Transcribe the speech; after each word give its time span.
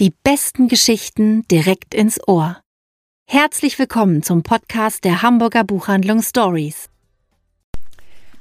Die 0.00 0.14
besten 0.24 0.68
Geschichten 0.68 1.46
direkt 1.48 1.94
ins 1.94 2.26
Ohr. 2.26 2.56
Herzlich 3.28 3.78
willkommen 3.78 4.22
zum 4.22 4.42
Podcast 4.42 5.04
der 5.04 5.20
Hamburger 5.20 5.62
Buchhandlung 5.62 6.22
Stories. 6.22 6.88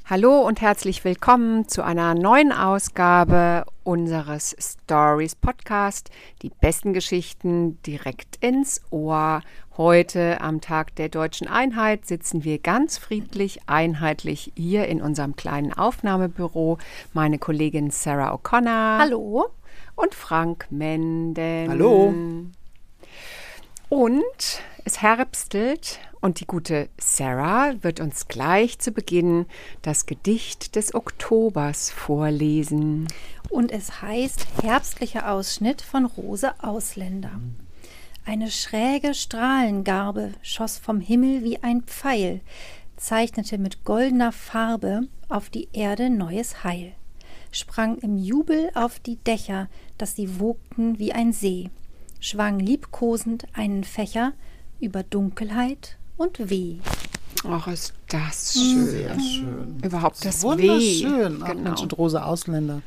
Hallo 0.05 0.39
und 0.39 0.61
herzlich 0.61 1.03
willkommen 1.03 1.67
zu 1.67 1.83
einer 1.83 2.15
neuen 2.15 2.53
Ausgabe 2.53 3.65
unseres 3.83 4.55
Stories 4.57 5.35
Podcast. 5.35 6.09
Die 6.43 6.49
besten 6.61 6.93
Geschichten 6.93 7.83
direkt 7.83 8.37
ins 8.37 8.81
Ohr. 8.89 9.41
Heute 9.75 10.39
am 10.39 10.61
Tag 10.61 10.95
der 10.95 11.09
deutschen 11.09 11.49
Einheit 11.49 12.05
sitzen 12.05 12.45
wir 12.45 12.59
ganz 12.59 12.97
friedlich, 12.97 13.59
einheitlich 13.67 14.53
hier 14.55 14.87
in 14.87 15.01
unserem 15.01 15.35
kleinen 15.35 15.73
Aufnahmebüro. 15.73 16.77
Meine 17.11 17.37
Kollegin 17.37 17.91
Sarah 17.91 18.33
O'Connor. 18.33 18.99
Hallo 18.99 19.58
und 19.99 20.15
Frank 20.15 20.67
Menden. 20.69 21.69
Hallo. 21.69 22.13
Und 23.89 24.61
es 24.85 25.01
herbstelt 25.01 25.99
und 26.21 26.39
die 26.39 26.45
gute 26.45 26.89
Sarah 26.97 27.73
wird 27.81 27.99
uns 27.99 28.27
gleich 28.27 28.79
zu 28.79 28.91
Beginn 28.91 29.45
das 29.81 30.05
Gedicht 30.05 30.75
des 30.75 30.93
Oktobers 30.93 31.91
vorlesen. 31.91 33.07
Und 33.49 33.71
es 33.71 34.01
heißt 34.01 34.47
Herbstlicher 34.63 35.29
Ausschnitt 35.31 35.81
von 35.81 36.05
Rose 36.05 36.53
Ausländer. 36.59 37.31
Eine 38.25 38.51
schräge 38.51 39.13
Strahlengarbe 39.13 40.33
schoss 40.41 40.77
vom 40.77 41.01
Himmel 41.01 41.43
wie 41.43 41.61
ein 41.63 41.81
Pfeil, 41.81 42.41
zeichnete 42.95 43.57
mit 43.57 43.83
goldener 43.83 44.31
Farbe 44.31 45.07
auf 45.29 45.49
die 45.49 45.67
Erde 45.73 46.09
neues 46.09 46.63
Heil 46.63 46.93
sprang 47.51 47.97
im 47.97 48.17
Jubel 48.17 48.69
auf 48.75 48.99
die 48.99 49.15
Dächer, 49.17 49.67
dass 49.97 50.15
sie 50.15 50.39
wogten 50.39 50.99
wie 50.99 51.13
ein 51.13 51.33
See, 51.33 51.69
schwang 52.19 52.59
liebkosend 52.59 53.45
einen 53.53 53.83
Fächer 53.83 54.33
über 54.79 55.03
Dunkelheit 55.03 55.97
und 56.17 56.49
Weh. 56.49 56.77
Ach, 57.47 57.67
ist 57.67 57.93
das 58.09 58.53
schön. 58.53 58.85
Sehr 58.85 59.19
schön. 59.19 59.77
Überhaupt 59.83 60.17
das, 60.25 60.41
das 60.41 60.57
Weh. 60.57 60.67
Wunderschön. 60.69 61.41
Ach, 61.43 61.47
Genau. 61.49 61.61
Mensch, 61.61 61.81
und 61.81 61.97
Rose 61.97 62.23
Ausländer. 62.23 62.81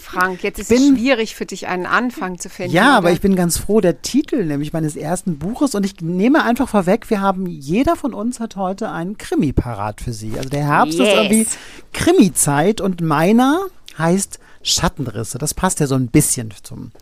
Frank, 0.00 0.42
jetzt 0.42 0.58
ist 0.58 0.68
Bin- 0.68 0.94
es 0.94 0.98
schwierig 1.00 1.34
für 1.34 1.46
dich, 1.46 1.66
einen 1.66 1.86
Anfang 1.86 2.38
zu 2.38 2.48
finden. 2.48 2.72
Ja, 2.72 2.96
aber 2.96 3.06
oder? 3.06 3.14
ich 3.14 3.20
bin 3.20 3.36
ganz 3.36 3.58
froh, 3.58 3.80
der 3.80 4.02
Titel 4.02 4.44
nämlich 4.44 4.72
meines 4.72 4.96
ersten 4.96 5.38
Buches 5.38 5.74
und 5.74 5.84
ich 5.84 6.00
nehme 6.00 6.44
einfach 6.44 6.68
vorweg, 6.68 7.10
wir 7.10 7.20
haben, 7.20 7.46
jeder 7.46 7.96
von 7.96 8.14
uns 8.14 8.40
hat 8.40 8.56
heute 8.56 8.90
einen 8.90 9.18
Krimi 9.18 9.52
parat 9.52 10.00
für 10.00 10.12
Sie. 10.12 10.32
Also 10.36 10.48
der 10.48 10.64
Herbst 10.64 10.98
Yes. 10.98 11.08
ist 11.08 11.14
irgendwie 11.14 11.46
Krimi-Zeit 11.92 12.80
und 12.80 13.00
meiner 13.00 13.60
heißt 13.98 14.38
Schattenrisse. 14.62 15.38
Das 15.38 15.54
passt 15.54 15.80
ja 15.80 15.86
so 15.86 15.94
ein 15.94 16.08
bisschen 16.08 16.52
zum 16.62 16.92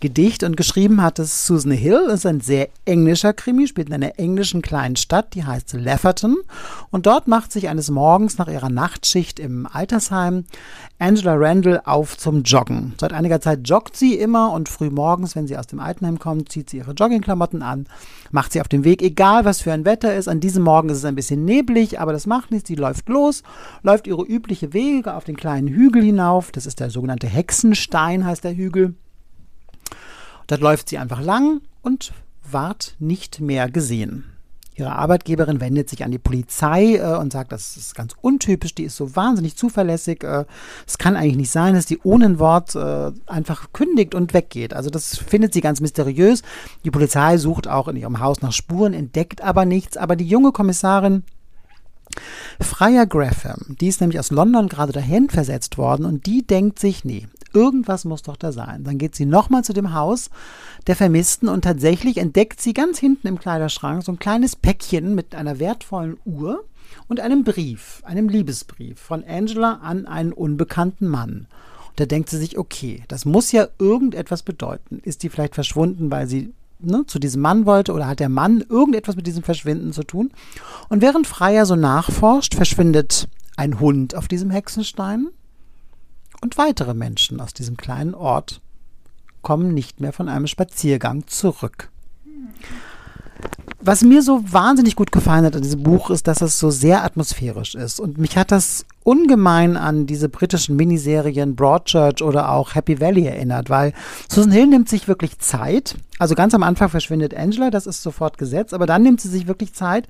Gedicht 0.00 0.44
und 0.44 0.56
geschrieben 0.56 1.02
hat 1.02 1.18
es 1.18 1.46
Susan 1.46 1.72
Hill. 1.72 2.08
Ist 2.10 2.24
ein 2.24 2.40
sehr 2.40 2.70
englischer 2.86 3.34
Krimi, 3.34 3.66
spielt 3.66 3.88
in 3.88 3.94
einer 3.94 4.18
englischen 4.18 4.62
kleinen 4.62 4.96
Stadt, 4.96 5.34
die 5.34 5.44
heißt 5.44 5.74
Lefferton. 5.74 6.38
Und 6.90 7.04
dort 7.04 7.28
macht 7.28 7.52
sich 7.52 7.68
eines 7.68 7.90
Morgens 7.90 8.38
nach 8.38 8.48
ihrer 8.48 8.70
Nachtschicht 8.70 9.38
im 9.38 9.68
Altersheim 9.70 10.46
Angela 10.98 11.34
Randall 11.34 11.82
auf 11.84 12.16
zum 12.16 12.44
Joggen. 12.44 12.94
Seit 12.98 13.12
einiger 13.12 13.42
Zeit 13.42 13.68
joggt 13.68 13.94
sie 13.94 14.14
immer 14.14 14.52
und 14.52 14.70
früh 14.70 14.88
morgens, 14.88 15.36
wenn 15.36 15.46
sie 15.46 15.58
aus 15.58 15.66
dem 15.66 15.80
Altenheim 15.80 16.18
kommt, 16.18 16.50
zieht 16.50 16.70
sie 16.70 16.78
ihre 16.78 16.92
Joggingklamotten 16.92 17.62
an, 17.62 17.86
macht 18.30 18.54
sie 18.54 18.62
auf 18.62 18.68
dem 18.68 18.84
Weg, 18.84 19.02
egal 19.02 19.44
was 19.44 19.60
für 19.60 19.72
ein 19.72 19.84
Wetter 19.84 20.14
ist. 20.16 20.28
An 20.28 20.40
diesem 20.40 20.62
Morgen 20.62 20.88
ist 20.88 20.98
es 20.98 21.04
ein 21.04 21.14
bisschen 21.14 21.44
neblig, 21.44 22.00
aber 22.00 22.14
das 22.14 22.26
macht 22.26 22.50
nichts. 22.50 22.68
Sie 22.68 22.74
läuft 22.74 23.10
los, 23.10 23.42
läuft 23.82 24.06
ihre 24.06 24.24
übliche 24.24 24.72
Wege 24.72 25.12
auf 25.12 25.24
den 25.24 25.36
kleinen 25.36 25.68
Hügel 25.68 26.02
hinauf. 26.02 26.52
Das 26.52 26.64
ist 26.64 26.80
der 26.80 26.88
sogenannte 26.88 27.26
Hexenstein, 27.26 28.24
heißt 28.24 28.44
der 28.44 28.56
Hügel. 28.56 28.94
Dort 30.50 30.62
läuft 30.62 30.88
sie 30.88 30.98
einfach 30.98 31.20
lang 31.20 31.60
und 31.80 32.12
ward 32.50 32.96
nicht 32.98 33.40
mehr 33.40 33.70
gesehen. 33.70 34.24
Ihre 34.74 34.96
Arbeitgeberin 34.96 35.60
wendet 35.60 35.88
sich 35.88 36.02
an 36.02 36.10
die 36.10 36.18
Polizei 36.18 36.96
äh, 36.96 37.16
und 37.18 37.32
sagt, 37.32 37.52
das 37.52 37.76
ist 37.76 37.94
ganz 37.94 38.14
untypisch, 38.20 38.74
die 38.74 38.82
ist 38.82 38.96
so 38.96 39.14
wahnsinnig 39.14 39.54
zuverlässig. 39.56 40.24
Äh, 40.24 40.46
Es 40.88 40.98
kann 40.98 41.14
eigentlich 41.14 41.36
nicht 41.36 41.52
sein, 41.52 41.74
dass 41.74 41.86
die 41.86 42.00
ohne 42.02 42.24
ein 42.24 42.38
Wort 42.40 42.74
äh, 42.74 43.12
einfach 43.26 43.72
kündigt 43.72 44.16
und 44.16 44.34
weggeht. 44.34 44.74
Also 44.74 44.90
das 44.90 45.18
findet 45.18 45.54
sie 45.54 45.60
ganz 45.60 45.80
mysteriös. 45.80 46.42
Die 46.84 46.90
Polizei 46.90 47.38
sucht 47.38 47.68
auch 47.68 47.86
in 47.86 47.94
ihrem 47.94 48.18
Haus 48.18 48.42
nach 48.42 48.52
Spuren, 48.52 48.92
entdeckt 48.92 49.42
aber 49.42 49.64
nichts. 49.66 49.96
Aber 49.96 50.16
die 50.16 50.26
junge 50.26 50.50
Kommissarin 50.50 51.22
Freya 52.60 53.04
Graham, 53.04 53.76
die 53.80 53.86
ist 53.86 54.00
nämlich 54.00 54.18
aus 54.18 54.32
London 54.32 54.68
gerade 54.68 54.92
dahin 54.92 55.30
versetzt 55.30 55.78
worden 55.78 56.04
und 56.04 56.26
die 56.26 56.44
denkt 56.44 56.80
sich, 56.80 57.04
nee, 57.04 57.28
irgendwas 57.52 58.04
muss 58.04 58.22
doch 58.22 58.36
da 58.36 58.52
sein. 58.52 58.84
Dann 58.84 58.98
geht 58.98 59.14
sie 59.14 59.26
nochmal 59.26 59.64
zu 59.64 59.72
dem 59.72 59.94
Haus 59.94 60.30
der 60.86 60.96
Vermissten 60.96 61.48
und 61.48 61.62
tatsächlich 61.62 62.18
entdeckt 62.18 62.60
sie 62.60 62.72
ganz 62.72 62.98
hinten 62.98 63.26
im 63.26 63.38
Kleiderschrank 63.38 64.02
so 64.02 64.12
ein 64.12 64.18
kleines 64.18 64.56
Päckchen 64.56 65.14
mit 65.14 65.34
einer 65.34 65.58
wertvollen 65.58 66.18
Uhr 66.24 66.64
und 67.08 67.20
einem 67.20 67.44
Brief, 67.44 68.02
einem 68.04 68.28
Liebesbrief 68.28 68.98
von 68.98 69.24
Angela 69.24 69.80
an 69.82 70.06
einen 70.06 70.32
unbekannten 70.32 71.08
Mann. 71.08 71.46
Und 71.88 72.00
da 72.00 72.06
denkt 72.06 72.30
sie 72.30 72.38
sich, 72.38 72.58
okay, 72.58 73.02
das 73.08 73.24
muss 73.24 73.52
ja 73.52 73.68
irgendetwas 73.78 74.42
bedeuten. 74.42 75.00
Ist 75.02 75.22
die 75.22 75.28
vielleicht 75.28 75.54
verschwunden, 75.54 76.10
weil 76.10 76.26
sie 76.26 76.52
ne, 76.78 77.04
zu 77.06 77.18
diesem 77.18 77.42
Mann 77.42 77.66
wollte 77.66 77.92
oder 77.92 78.06
hat 78.06 78.20
der 78.20 78.28
Mann 78.28 78.64
irgendetwas 78.68 79.16
mit 79.16 79.26
diesem 79.26 79.42
Verschwinden 79.42 79.92
zu 79.92 80.04
tun? 80.04 80.30
Und 80.88 81.02
während 81.02 81.26
Freya 81.26 81.64
so 81.64 81.76
nachforscht, 81.76 82.54
verschwindet 82.54 83.28
ein 83.56 83.80
Hund 83.80 84.14
auf 84.14 84.28
diesem 84.28 84.50
Hexenstein 84.50 85.28
und 86.40 86.58
weitere 86.58 86.94
Menschen 86.94 87.40
aus 87.40 87.54
diesem 87.54 87.76
kleinen 87.76 88.14
Ort 88.14 88.60
kommen 89.42 89.72
nicht 89.74 90.00
mehr 90.00 90.12
von 90.12 90.28
einem 90.28 90.46
Spaziergang 90.46 91.26
zurück. 91.26 91.90
Was 93.82 94.02
mir 94.02 94.22
so 94.22 94.42
wahnsinnig 94.46 94.94
gut 94.94 95.10
gefallen 95.10 95.46
hat 95.46 95.56
an 95.56 95.62
diesem 95.62 95.82
Buch 95.82 96.10
ist, 96.10 96.26
dass 96.26 96.42
es 96.42 96.58
so 96.58 96.70
sehr 96.70 97.02
atmosphärisch 97.02 97.74
ist. 97.74 97.98
Und 97.98 98.18
mich 98.18 98.36
hat 98.36 98.52
das 98.52 98.84
ungemein 99.02 99.78
an 99.78 100.06
diese 100.06 100.28
britischen 100.28 100.76
Miniserien 100.76 101.56
Broadchurch 101.56 102.22
oder 102.22 102.52
auch 102.52 102.74
Happy 102.74 103.00
Valley 103.00 103.24
erinnert, 103.24 103.70
weil 103.70 103.94
Susan 104.28 104.52
Hill 104.52 104.66
nimmt 104.66 104.90
sich 104.90 105.08
wirklich 105.08 105.38
Zeit. 105.38 105.96
Also 106.18 106.34
ganz 106.34 106.54
am 106.54 106.62
Anfang 106.62 106.90
verschwindet 106.90 107.34
Angela, 107.34 107.70
das 107.70 107.86
ist 107.86 108.02
sofort 108.02 108.36
gesetzt, 108.36 108.74
aber 108.74 108.84
dann 108.84 109.02
nimmt 109.02 109.22
sie 109.22 109.28
sich 109.28 109.46
wirklich 109.46 109.72
Zeit, 109.72 110.06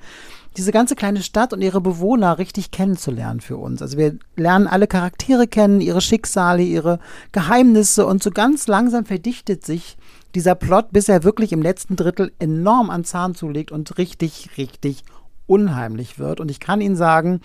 diese 0.57 0.73
ganze 0.73 0.97
kleine 0.97 1.23
Stadt 1.23 1.53
und 1.53 1.63
ihre 1.63 1.81
Bewohner 1.81 2.39
richtig 2.39 2.73
kennenzulernen 2.73 3.41
für 3.41 3.57
uns. 3.57 3.83
Also 3.83 3.97
wir 3.97 4.17
lernen 4.35 4.67
alle 4.67 4.89
Charaktere 4.89 5.47
kennen, 5.47 5.81
ihre 5.81 6.01
Schicksale, 6.01 6.63
ihre 6.63 6.99
Geheimnisse 7.31 8.05
und 8.05 8.23
so 8.23 8.33
ganz 8.33 8.67
langsam 8.67 9.05
verdichtet 9.05 9.65
sich 9.65 9.97
dieser 10.35 10.55
Plot, 10.55 10.93
bis 10.93 11.09
er 11.09 11.25
wirklich 11.25 11.53
im 11.53 11.63
letzten 11.63 11.97
Drittel 11.97 12.33
enorm 12.39 12.91
an 12.91 13.05
Zahn 13.05 13.35
zulegt 13.35 13.73
und 13.73 13.99
richtig, 13.99 14.51
richtig 14.57 15.05
unheimlich 15.47 16.19
wird. 16.19 16.41
Und 16.41 16.51
ich 16.51 16.61
kann 16.61 16.81
Ihnen 16.81 16.97
sagen, 16.97 17.41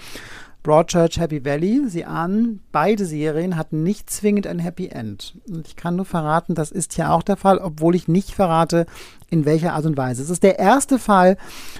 Broadchurch, 0.66 1.20
Happy 1.20 1.46
Valley, 1.46 1.84
Sie 1.88 2.06
ahnen, 2.06 2.60
beide 2.72 3.06
Serien 3.06 3.56
hatten 3.56 3.84
nicht 3.84 4.10
zwingend 4.10 4.48
ein 4.48 4.58
Happy 4.58 4.88
End. 4.88 5.38
Und 5.48 5.68
ich 5.68 5.76
kann 5.76 5.96
nur 5.96 6.06
verraten, 6.06 6.56
das 6.56 6.72
ist 6.72 6.94
hier 6.94 7.12
auch 7.12 7.22
der 7.22 7.38
Fall, 7.38 7.60
obwohl 7.60 7.94
ich 7.94 8.08
nicht 8.08 8.32
verrate, 8.32 8.88
in 9.30 9.46
welcher 9.46 9.74
Art 9.74 9.86
und 9.86 9.96
Weise. 9.96 10.24
Es 10.24 10.32
ist 10.32 10.42
der 10.42 10.58
erste 10.58 10.98
Fall 10.98 11.38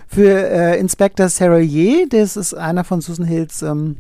für 0.08 0.30
äh, 0.30 0.80
Inspector 0.80 1.30
Serrelier, 1.30 2.08
das 2.08 2.38
ist 2.38 2.54
einer 2.54 2.84
von 2.84 3.02
Susan 3.02 3.26
Hills 3.26 3.64
ähm, 3.64 3.98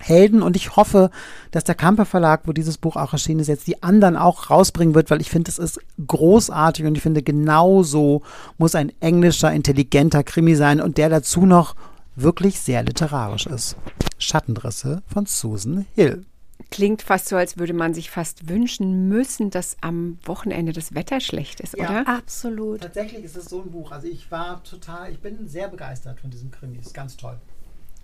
Helden 0.00 0.42
und 0.42 0.56
ich 0.56 0.76
hoffe, 0.76 1.10
dass 1.50 1.64
der 1.64 1.74
Kamper 1.74 2.04
Verlag, 2.06 2.42
wo 2.46 2.52
dieses 2.52 2.78
Buch 2.78 2.96
auch 2.96 3.12
erschienen 3.12 3.40
ist, 3.40 3.48
jetzt 3.48 3.66
die 3.66 3.82
anderen 3.82 4.16
auch 4.16 4.50
rausbringen 4.50 4.94
wird, 4.94 5.10
weil 5.10 5.20
ich 5.20 5.30
finde, 5.30 5.50
es 5.50 5.58
ist 5.58 5.78
großartig 6.06 6.86
und 6.86 6.96
ich 6.96 7.02
finde, 7.02 7.22
genau 7.22 7.82
so 7.82 8.22
muss 8.58 8.74
ein 8.74 8.92
englischer, 9.00 9.52
intelligenter 9.52 10.24
Krimi 10.24 10.54
sein 10.54 10.80
und 10.80 10.98
der 10.98 11.08
dazu 11.08 11.46
noch 11.46 11.76
wirklich 12.16 12.60
sehr 12.60 12.82
literarisch 12.82 13.46
ist. 13.46 13.76
Schattenrisse 14.18 15.02
von 15.06 15.26
Susan 15.26 15.86
Hill. 15.94 16.24
Klingt 16.70 17.02
fast 17.02 17.28
so, 17.28 17.36
als 17.36 17.58
würde 17.58 17.72
man 17.72 17.94
sich 17.94 18.10
fast 18.10 18.48
wünschen 18.48 19.08
müssen, 19.08 19.50
dass 19.50 19.76
am 19.80 20.18
Wochenende 20.24 20.72
das 20.72 20.94
Wetter 20.94 21.20
schlecht 21.20 21.60
ist, 21.60 21.76
Ja. 21.76 21.84
oder? 21.84 22.08
Absolut. 22.08 22.82
Tatsächlich 22.82 23.24
ist 23.24 23.36
es 23.36 23.46
so 23.46 23.62
ein 23.62 23.70
Buch. 23.70 23.90
Also 23.90 24.06
ich 24.06 24.30
war 24.30 24.62
total, 24.62 25.10
ich 25.10 25.18
bin 25.20 25.48
sehr 25.48 25.68
begeistert 25.68 26.20
von 26.20 26.30
diesem 26.30 26.50
Krimi. 26.50 26.78
Ist 26.78 26.94
ganz 26.94 27.16
toll. 27.16 27.38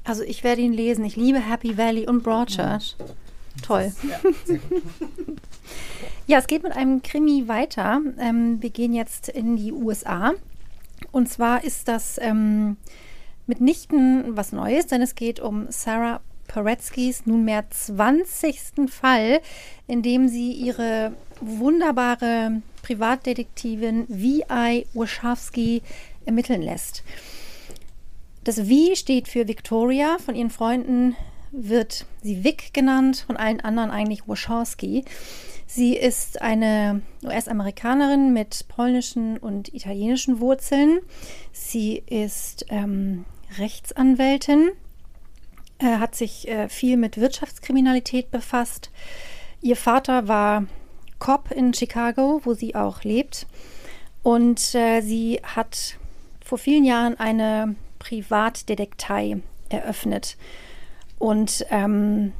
Also 0.07 0.23
ich 0.23 0.45
werde 0.45 0.63
ihn 0.63 0.73
lesen. 0.73 1.05
Ich 1.05 1.17
liebe 1.17 1.41
Happy 1.41 1.77
Valley 1.77 2.07
und 2.07 2.23
Broadchurch. 2.23 2.97
Toll. 3.63 3.93
Ja. 4.03 4.57
Ja, 6.29 6.39
es 6.39 6.49
geht 6.49 6.65
mit 6.65 6.73
einem 6.73 7.03
Krimi 7.03 7.47
weiter. 7.47 8.01
Ähm, 8.19 8.61
wir 8.61 8.71
gehen 8.71 8.93
jetzt 8.93 9.29
in 9.29 9.55
die 9.57 9.73
USA. 9.73 10.33
Und 11.13 11.29
zwar 11.29 11.63
ist 11.63 11.87
das 11.87 12.19
ähm, 12.21 12.77
mitnichten 13.47 14.37
was 14.37 14.51
Neues, 14.51 14.89
denn 14.89 15.03
es 15.03 15.15
geht 15.15 15.39
um 15.39 15.67
Sarah 15.69 16.21
Paretsky's 16.49 17.27
nunmehr 17.27 17.71
20. 17.71 18.91
Fall, 18.91 19.41
in 19.87 20.03
dem 20.03 20.27
sie 20.27 20.51
ihre 20.51 21.13
wunderbare 21.41 22.61
Privatdetektivin 22.83 24.09
V.I. 24.09 24.87
Warshawski 24.95 25.83
ermitteln 26.25 26.63
lässt. 26.63 27.05
Das 28.47 28.61
V 28.61 28.95
steht 28.95 29.27
für 29.27 29.49
Victoria. 29.49 30.19
Von 30.25 30.37
ihren 30.37 30.51
Freunden 30.51 31.17
wird 31.51 32.07
sie 32.23 32.45
Vic 32.45 32.73
genannt, 32.73 33.25
von 33.27 33.37
allen 33.37 33.61
anderen 33.61 33.91
eigentlich 33.91 34.29
Warshawski. 34.29 35.05
Sie 35.67 35.97
ist 35.97 36.41
eine 36.41 37.03
US-Amerikanerin 37.25 38.33
mit 38.33 38.69
polnischen 38.69 39.37
und 39.37 39.75
italienischen 39.75 40.39
Wurzeln. 40.39 41.01
Sie 41.51 42.01
ist 42.07 42.67
ähm, 42.69 43.25
Rechtsanwältin, 43.59 44.71
äh, 45.79 45.99
hat 45.99 46.15
sich 46.15 46.47
äh, 46.47 46.69
viel 46.69 46.97
mit 46.97 47.21
Wirtschaftskriminalität 47.21 48.31
befasst. 48.31 48.93
Ihr 49.61 49.75
Vater 49.75 50.29
war 50.29 50.67
Cop 51.19 51.51
in 51.51 51.75
Chicago, 51.75 52.41
wo 52.45 52.55
sie 52.55 52.77
auch 52.77 53.03
lebt. 53.03 53.49
Und 54.23 54.73
äh, 54.77 55.01
sie 55.01 55.41
hat 55.43 55.99
vor 56.45 56.59
vielen 56.59 56.85
Jahren 56.85 57.19
eine 57.19 57.75
Privatdetektei 58.07 59.39
eröffnet. 59.69 60.37
Und 61.19 61.67
ähm, 61.71 62.33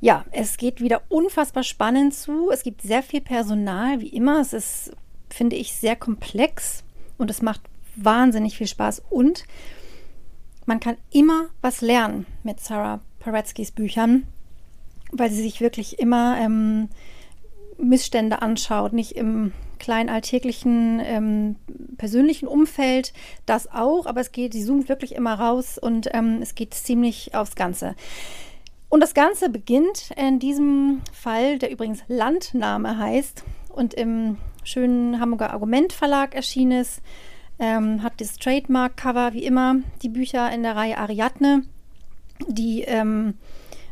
ja, 0.00 0.24
es 0.30 0.56
geht 0.56 0.80
wieder 0.80 1.02
unfassbar 1.08 1.62
spannend 1.62 2.14
zu. 2.14 2.50
Es 2.50 2.62
gibt 2.62 2.80
sehr 2.82 3.02
viel 3.02 3.20
Personal, 3.20 4.00
wie 4.00 4.08
immer. 4.08 4.40
Es 4.40 4.52
ist, 4.52 4.92
finde 5.28 5.56
ich, 5.56 5.74
sehr 5.74 5.94
komplex 5.94 6.84
und 7.18 7.30
es 7.30 7.42
macht 7.42 7.60
wahnsinnig 7.96 8.56
viel 8.56 8.66
Spaß. 8.66 9.02
Und 9.10 9.44
man 10.64 10.80
kann 10.80 10.96
immer 11.10 11.48
was 11.60 11.82
lernen 11.82 12.26
mit 12.42 12.60
Sarah 12.60 13.00
Paretsky's 13.20 13.72
Büchern, 13.72 14.26
weil 15.10 15.30
sie 15.30 15.42
sich 15.42 15.60
wirklich 15.60 15.98
immer 15.98 16.38
ähm, 16.40 16.88
Missstände 17.78 18.42
anschaut, 18.42 18.92
nicht 18.92 19.12
im 19.12 19.52
kleinen 19.78 20.08
alltäglichen 20.08 21.00
ähm, 21.04 21.56
persönlichen 21.98 22.46
Umfeld, 22.46 23.12
das 23.46 23.70
auch, 23.70 24.06
aber 24.06 24.20
es 24.20 24.32
geht, 24.32 24.52
sie 24.52 24.64
zoomt 24.64 24.88
wirklich 24.88 25.14
immer 25.14 25.34
raus 25.34 25.76
und 25.78 26.08
ähm, 26.12 26.38
es 26.40 26.54
geht 26.54 26.74
ziemlich 26.74 27.34
aufs 27.34 27.56
Ganze. 27.56 27.96
Und 28.88 29.00
das 29.00 29.14
Ganze 29.14 29.48
beginnt 29.48 30.10
in 30.16 30.38
diesem 30.38 31.00
Fall, 31.12 31.58
der 31.58 31.70
übrigens 31.70 32.00
Landname 32.08 32.98
heißt 32.98 33.42
und 33.70 33.94
im 33.94 34.36
schönen 34.64 35.18
Hamburger 35.18 35.52
Argument 35.52 35.92
Verlag 35.92 36.34
erschienen 36.34 36.80
ist, 36.82 37.02
ähm, 37.58 38.02
hat 38.02 38.20
das 38.20 38.36
Trademark-Cover 38.36 39.32
wie 39.32 39.44
immer 39.44 39.76
die 40.02 40.08
Bücher 40.08 40.52
in 40.52 40.62
der 40.62 40.76
Reihe 40.76 40.98
Ariadne, 40.98 41.62
die 42.48 42.82
ähm, 42.82 43.34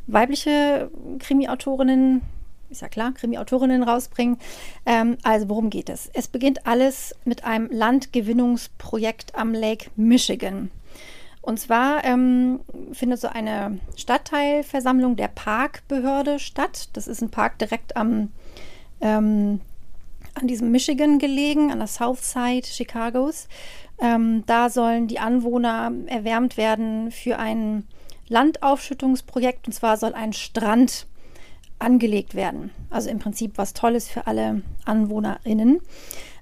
weibliche 0.06 0.90
Krimi-Autorinnen 1.18 2.22
ist 2.70 2.82
ja 2.82 2.88
klar, 2.88 3.12
Krimi-Autorinnen 3.12 3.82
rausbringen. 3.82 4.38
Ähm, 4.86 5.18
also 5.22 5.48
worum 5.48 5.70
geht 5.70 5.88
es? 5.88 6.10
Es 6.12 6.28
beginnt 6.28 6.66
alles 6.66 7.14
mit 7.24 7.44
einem 7.44 7.68
Landgewinnungsprojekt 7.70 9.34
am 9.34 9.52
Lake 9.52 9.90
Michigan. 9.96 10.70
Und 11.42 11.58
zwar 11.58 12.04
ähm, 12.04 12.60
findet 12.92 13.20
so 13.20 13.28
eine 13.28 13.78
Stadtteilversammlung 13.96 15.16
der 15.16 15.28
Parkbehörde 15.28 16.38
statt. 16.38 16.90
Das 16.92 17.08
ist 17.08 17.22
ein 17.22 17.30
Park 17.30 17.58
direkt 17.58 17.96
am, 17.96 18.30
ähm, 19.00 19.60
an 20.34 20.46
diesem 20.46 20.70
Michigan 20.70 21.18
gelegen, 21.18 21.72
an 21.72 21.78
der 21.78 21.88
South 21.88 22.22
Side 22.22 22.62
Chicagos. 22.66 23.48
Ähm, 23.98 24.44
da 24.46 24.68
sollen 24.68 25.08
die 25.08 25.18
Anwohner 25.18 25.92
erwärmt 26.06 26.56
werden 26.56 27.10
für 27.10 27.38
ein 27.38 27.86
Landaufschüttungsprojekt. 28.28 29.66
Und 29.66 29.72
zwar 29.72 29.96
soll 29.96 30.14
ein 30.14 30.32
Strand 30.34 31.06
angelegt 31.80 32.34
werden. 32.34 32.70
Also 32.90 33.10
im 33.10 33.18
Prinzip 33.18 33.52
was 33.56 33.74
Tolles 33.74 34.08
für 34.08 34.26
alle 34.26 34.62
AnwohnerInnen. 34.84 35.80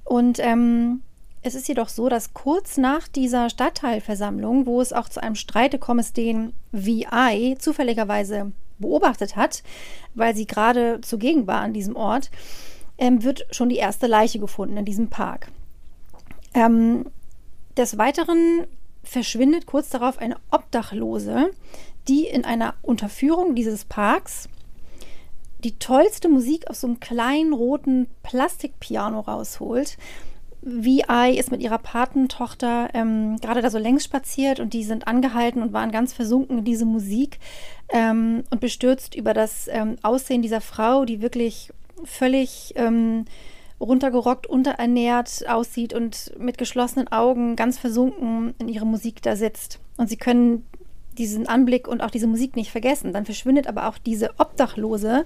Und 0.04 0.38
ähm, 0.40 1.02
es 1.42 1.54
ist 1.54 1.68
jedoch 1.68 1.88
so, 1.88 2.08
dass 2.08 2.34
kurz 2.34 2.76
nach 2.76 3.08
dieser 3.08 3.48
Stadtteilversammlung, 3.48 4.66
wo 4.66 4.80
es 4.80 4.92
auch 4.92 5.08
zu 5.08 5.22
einem 5.22 5.34
Streit 5.34 5.70
gekommen 5.70 6.00
ist, 6.00 6.16
den 6.16 6.52
VI 6.72 7.56
zufälligerweise 7.58 8.52
beobachtet 8.78 9.36
hat, 9.36 9.62
weil 10.14 10.34
sie 10.34 10.46
gerade 10.46 11.00
zugegen 11.00 11.46
war 11.46 11.60
an 11.60 11.72
diesem 11.72 11.96
Ort, 11.96 12.30
ähm, 12.98 13.22
wird 13.22 13.46
schon 13.50 13.68
die 13.68 13.76
erste 13.76 14.06
Leiche 14.06 14.38
gefunden 14.38 14.76
in 14.76 14.84
diesem 14.84 15.08
Park. 15.08 15.50
Ähm, 16.54 17.06
des 17.76 17.96
Weiteren 17.98 18.66
verschwindet 19.04 19.66
kurz 19.66 19.88
darauf 19.90 20.18
eine 20.18 20.36
Obdachlose, 20.50 21.50
die 22.08 22.26
in 22.26 22.44
einer 22.44 22.74
Unterführung 22.82 23.54
dieses 23.54 23.84
Parks 23.84 24.48
die 25.64 25.78
tollste 25.78 26.28
Musik 26.28 26.68
aus 26.68 26.80
so 26.80 26.86
einem 26.86 27.00
kleinen 27.00 27.52
roten 27.52 28.06
Plastikpiano 28.22 29.20
rausholt. 29.20 29.96
VI 30.62 31.36
ist 31.38 31.50
mit 31.50 31.60
ihrer 31.60 31.78
Patentochter 31.78 32.90
ähm, 32.92 33.36
gerade 33.40 33.62
da 33.62 33.70
so 33.70 33.78
längs 33.78 34.04
spaziert 34.04 34.60
und 34.60 34.72
die 34.72 34.84
sind 34.84 35.06
angehalten 35.06 35.62
und 35.62 35.72
waren 35.72 35.92
ganz 35.92 36.12
versunken 36.12 36.58
in 36.58 36.64
diese 36.64 36.84
Musik 36.84 37.38
ähm, 37.90 38.44
und 38.50 38.60
bestürzt 38.60 39.14
über 39.14 39.34
das 39.34 39.68
ähm, 39.68 39.96
Aussehen 40.02 40.42
dieser 40.42 40.60
Frau, 40.60 41.04
die 41.04 41.20
wirklich 41.20 41.72
völlig 42.04 42.72
ähm, 42.76 43.24
runtergerockt, 43.80 44.46
unterernährt 44.46 45.48
aussieht 45.48 45.94
und 45.94 46.32
mit 46.38 46.58
geschlossenen 46.58 47.08
Augen 47.08 47.54
ganz 47.54 47.78
versunken 47.78 48.54
in 48.58 48.68
ihre 48.68 48.86
Musik 48.86 49.22
da 49.22 49.36
sitzt. 49.36 49.78
Und 49.96 50.08
sie 50.08 50.16
können 50.16 50.66
diesen 51.18 51.46
Anblick 51.46 51.88
und 51.88 52.02
auch 52.02 52.10
diese 52.10 52.26
Musik 52.26 52.56
nicht 52.56 52.70
vergessen. 52.70 53.12
Dann 53.12 53.24
verschwindet 53.24 53.66
aber 53.66 53.88
auch 53.88 53.98
diese 53.98 54.30
Obdachlose. 54.38 55.24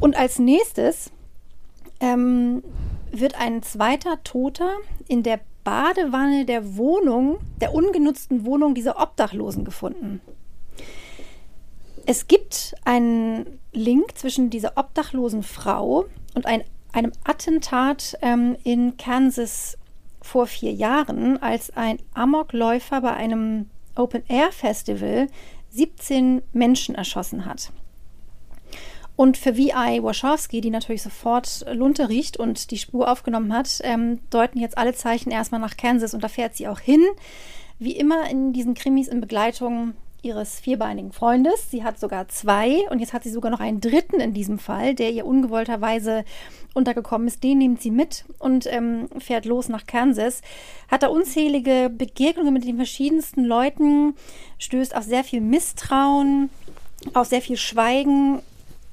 Und 0.00 0.16
als 0.16 0.38
nächstes 0.38 1.10
ähm, 2.00 2.62
wird 3.10 3.40
ein 3.40 3.62
zweiter 3.62 4.22
Toter 4.24 4.76
in 5.08 5.22
der 5.22 5.40
Badewanne 5.64 6.44
der 6.44 6.76
Wohnung, 6.76 7.38
der 7.60 7.74
ungenutzten 7.74 8.46
Wohnung 8.46 8.74
dieser 8.74 9.00
Obdachlosen 9.00 9.64
gefunden. 9.64 10.20
Es 12.06 12.28
gibt 12.28 12.76
einen 12.84 13.58
Link 13.72 14.16
zwischen 14.16 14.48
dieser 14.48 14.76
obdachlosen 14.76 15.42
Frau 15.42 16.06
und 16.34 16.46
ein, 16.46 16.62
einem 16.92 17.10
Attentat 17.24 18.16
ähm, 18.22 18.56
in 18.62 18.96
Kansas 18.96 19.76
vor 20.22 20.46
vier 20.46 20.72
Jahren, 20.72 21.42
als 21.42 21.76
ein 21.76 21.98
Amokläufer 22.14 23.00
bei 23.00 23.14
einem 23.14 23.68
Open 23.96 24.22
Air 24.28 24.52
Festival 24.52 25.28
17 25.70 26.42
Menschen 26.52 26.94
erschossen 26.94 27.44
hat. 27.44 27.72
Und 29.16 29.38
für 29.38 29.56
VI 29.56 30.02
Wachowski, 30.02 30.60
die 30.60 30.70
natürlich 30.70 31.02
sofort 31.02 31.64
Lunte 31.72 32.10
riecht 32.10 32.36
und 32.36 32.70
die 32.70 32.76
Spur 32.76 33.10
aufgenommen 33.10 33.52
hat, 33.52 33.80
ähm, 33.82 34.20
deuten 34.28 34.60
jetzt 34.60 34.76
alle 34.76 34.92
Zeichen 34.92 35.30
erstmal 35.30 35.60
nach 35.60 35.78
Kansas 35.78 36.12
und 36.12 36.22
da 36.22 36.28
fährt 36.28 36.54
sie 36.54 36.68
auch 36.68 36.80
hin. 36.80 37.02
Wie 37.78 37.96
immer 37.96 38.28
in 38.30 38.52
diesen 38.52 38.74
Krimis 38.74 39.08
in 39.08 39.20
Begleitung 39.20 39.94
ihres 40.26 40.58
vierbeinigen 40.60 41.12
Freundes. 41.12 41.70
Sie 41.70 41.84
hat 41.84 41.98
sogar 41.98 42.28
zwei 42.28 42.88
und 42.90 42.98
jetzt 42.98 43.12
hat 43.12 43.22
sie 43.22 43.30
sogar 43.30 43.50
noch 43.50 43.60
einen 43.60 43.80
dritten 43.80 44.20
in 44.20 44.34
diesem 44.34 44.58
Fall, 44.58 44.94
der 44.94 45.12
ihr 45.12 45.24
ungewollterweise 45.24 46.24
untergekommen 46.74 47.28
ist. 47.28 47.44
Den 47.44 47.58
nimmt 47.58 47.80
sie 47.80 47.90
mit 47.90 48.24
und 48.38 48.66
ähm, 48.66 49.08
fährt 49.18 49.44
los 49.44 49.68
nach 49.68 49.86
Kansas. 49.86 50.42
Hat 50.88 51.02
da 51.02 51.08
unzählige 51.08 51.90
Begegnungen 51.90 52.52
mit 52.52 52.64
den 52.64 52.76
verschiedensten 52.76 53.44
Leuten, 53.44 54.14
stößt 54.58 54.96
auf 54.96 55.04
sehr 55.04 55.24
viel 55.24 55.40
Misstrauen, 55.40 56.50
auf 57.14 57.28
sehr 57.28 57.40
viel 57.40 57.56
Schweigen 57.56 58.40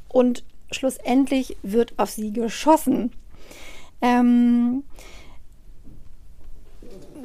und 0.09 0.43
schlussendlich 0.71 1.57
wird 1.63 1.93
auf 1.97 2.11
sie 2.11 2.31
geschossen. 2.31 3.11
Ähm, 4.01 4.83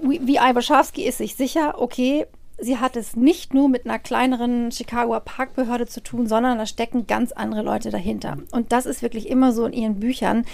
wie 0.03 0.37
Iwaschowski 0.37 1.03
ist 1.05 1.19
sich 1.19 1.35
sicher, 1.35 1.81
okay, 1.81 2.27
sie 2.61 2.79
hat 2.79 2.97
es 2.97 3.17
nicht 3.17 3.55
nur 3.55 3.69
mit 3.69 3.85
einer 3.85 3.99
kleineren 3.99 4.71
Chicagoer 4.71 5.21
Parkbehörde 5.21 5.87
zu 5.87 6.03
tun, 6.03 6.27
sondern 6.27 6.59
da 6.59 6.67
stecken 6.67 7.07
ganz 7.07 7.33
andere 7.33 7.63
Leute 7.63 7.91
dahinter. 7.91 8.39
Und 8.53 8.73
das 8.73 8.87
ist 8.87 9.03
wirklich 9.03 9.29
immer 9.29 9.53
so 9.53 9.67
in 9.67 9.73
ihren 9.73 10.01
Büchern. 10.01 10.45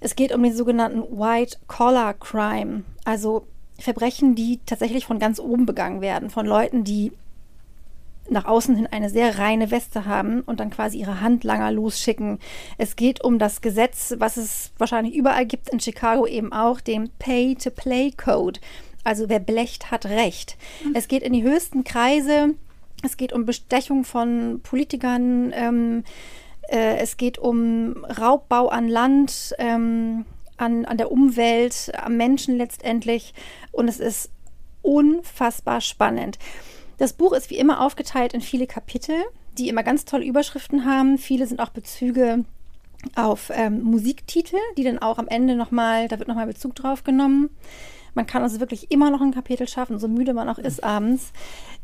Es 0.00 0.16
geht 0.16 0.32
um 0.34 0.42
den 0.42 0.56
sogenannten 0.56 1.02
White 1.18 1.58
Collar 1.66 2.14
Crime, 2.14 2.84
also 3.04 3.46
Verbrechen, 3.78 4.34
die 4.34 4.60
tatsächlich 4.64 5.06
von 5.06 5.18
ganz 5.18 5.38
oben 5.38 5.66
begangen 5.66 6.00
werden, 6.00 6.30
von 6.30 6.46
Leuten, 6.46 6.84
die 6.84 7.12
nach 8.30 8.44
außen 8.44 8.76
hin 8.76 8.86
eine 8.90 9.10
sehr 9.10 9.38
reine 9.38 9.70
Weste 9.70 10.06
haben 10.06 10.42
und 10.42 10.60
dann 10.60 10.70
quasi 10.70 10.98
ihre 10.98 11.20
Handlanger 11.20 11.72
losschicken. 11.72 12.38
Es 12.78 12.96
geht 12.96 13.24
um 13.24 13.38
das 13.38 13.60
Gesetz, 13.60 14.14
was 14.18 14.36
es 14.36 14.72
wahrscheinlich 14.78 15.14
überall 15.14 15.46
gibt, 15.46 15.68
in 15.70 15.80
Chicago 15.80 16.26
eben 16.26 16.52
auch, 16.52 16.80
dem 16.80 17.10
Pay-to-Play-Code. 17.18 18.60
Also 19.04 19.28
wer 19.28 19.40
blecht, 19.40 19.90
hat 19.90 20.06
Recht. 20.06 20.56
Mhm. 20.84 20.94
Es 20.94 21.08
geht 21.08 21.22
in 21.22 21.32
die 21.32 21.42
höchsten 21.42 21.84
Kreise. 21.84 22.54
Es 23.02 23.16
geht 23.16 23.32
um 23.32 23.46
Bestechung 23.46 24.04
von 24.04 24.60
Politikern. 24.62 25.52
Ähm, 25.54 26.04
äh, 26.68 26.98
es 26.98 27.16
geht 27.16 27.38
um 27.38 28.04
Raubbau 28.04 28.68
an 28.68 28.88
Land, 28.88 29.54
ähm, 29.58 30.26
an, 30.56 30.84
an 30.84 30.98
der 30.98 31.10
Umwelt, 31.10 31.92
am 31.96 32.16
Menschen 32.16 32.56
letztendlich. 32.56 33.34
Und 33.72 33.88
es 33.88 34.00
ist 34.00 34.30
unfassbar 34.82 35.80
spannend. 35.80 36.38
Das 36.98 37.14
Buch 37.14 37.32
ist 37.32 37.50
wie 37.50 37.58
immer 37.58 37.80
aufgeteilt 37.80 38.34
in 38.34 38.42
viele 38.42 38.66
Kapitel, 38.66 39.16
die 39.56 39.68
immer 39.68 39.82
ganz 39.82 40.04
tolle 40.04 40.24
Überschriften 40.24 40.84
haben. 40.84 41.16
Viele 41.16 41.46
sind 41.46 41.60
auch 41.60 41.70
Bezüge 41.70 42.44
auf 43.16 43.50
ähm, 43.54 43.82
Musiktitel, 43.82 44.58
die 44.76 44.84
dann 44.84 44.98
auch 44.98 45.18
am 45.18 45.28
Ende 45.28 45.56
nochmal, 45.56 46.08
da 46.08 46.18
wird 46.18 46.28
nochmal 46.28 46.46
Bezug 46.46 46.74
drauf 46.74 47.02
genommen. 47.02 47.48
Man 48.14 48.26
kann 48.26 48.42
also 48.42 48.60
wirklich 48.60 48.90
immer 48.90 49.10
noch 49.10 49.20
ein 49.20 49.34
Kapitel 49.34 49.68
schaffen, 49.68 49.98
so 49.98 50.08
müde 50.08 50.34
man 50.34 50.48
auch 50.48 50.58
ist 50.58 50.82
abends. 50.82 51.32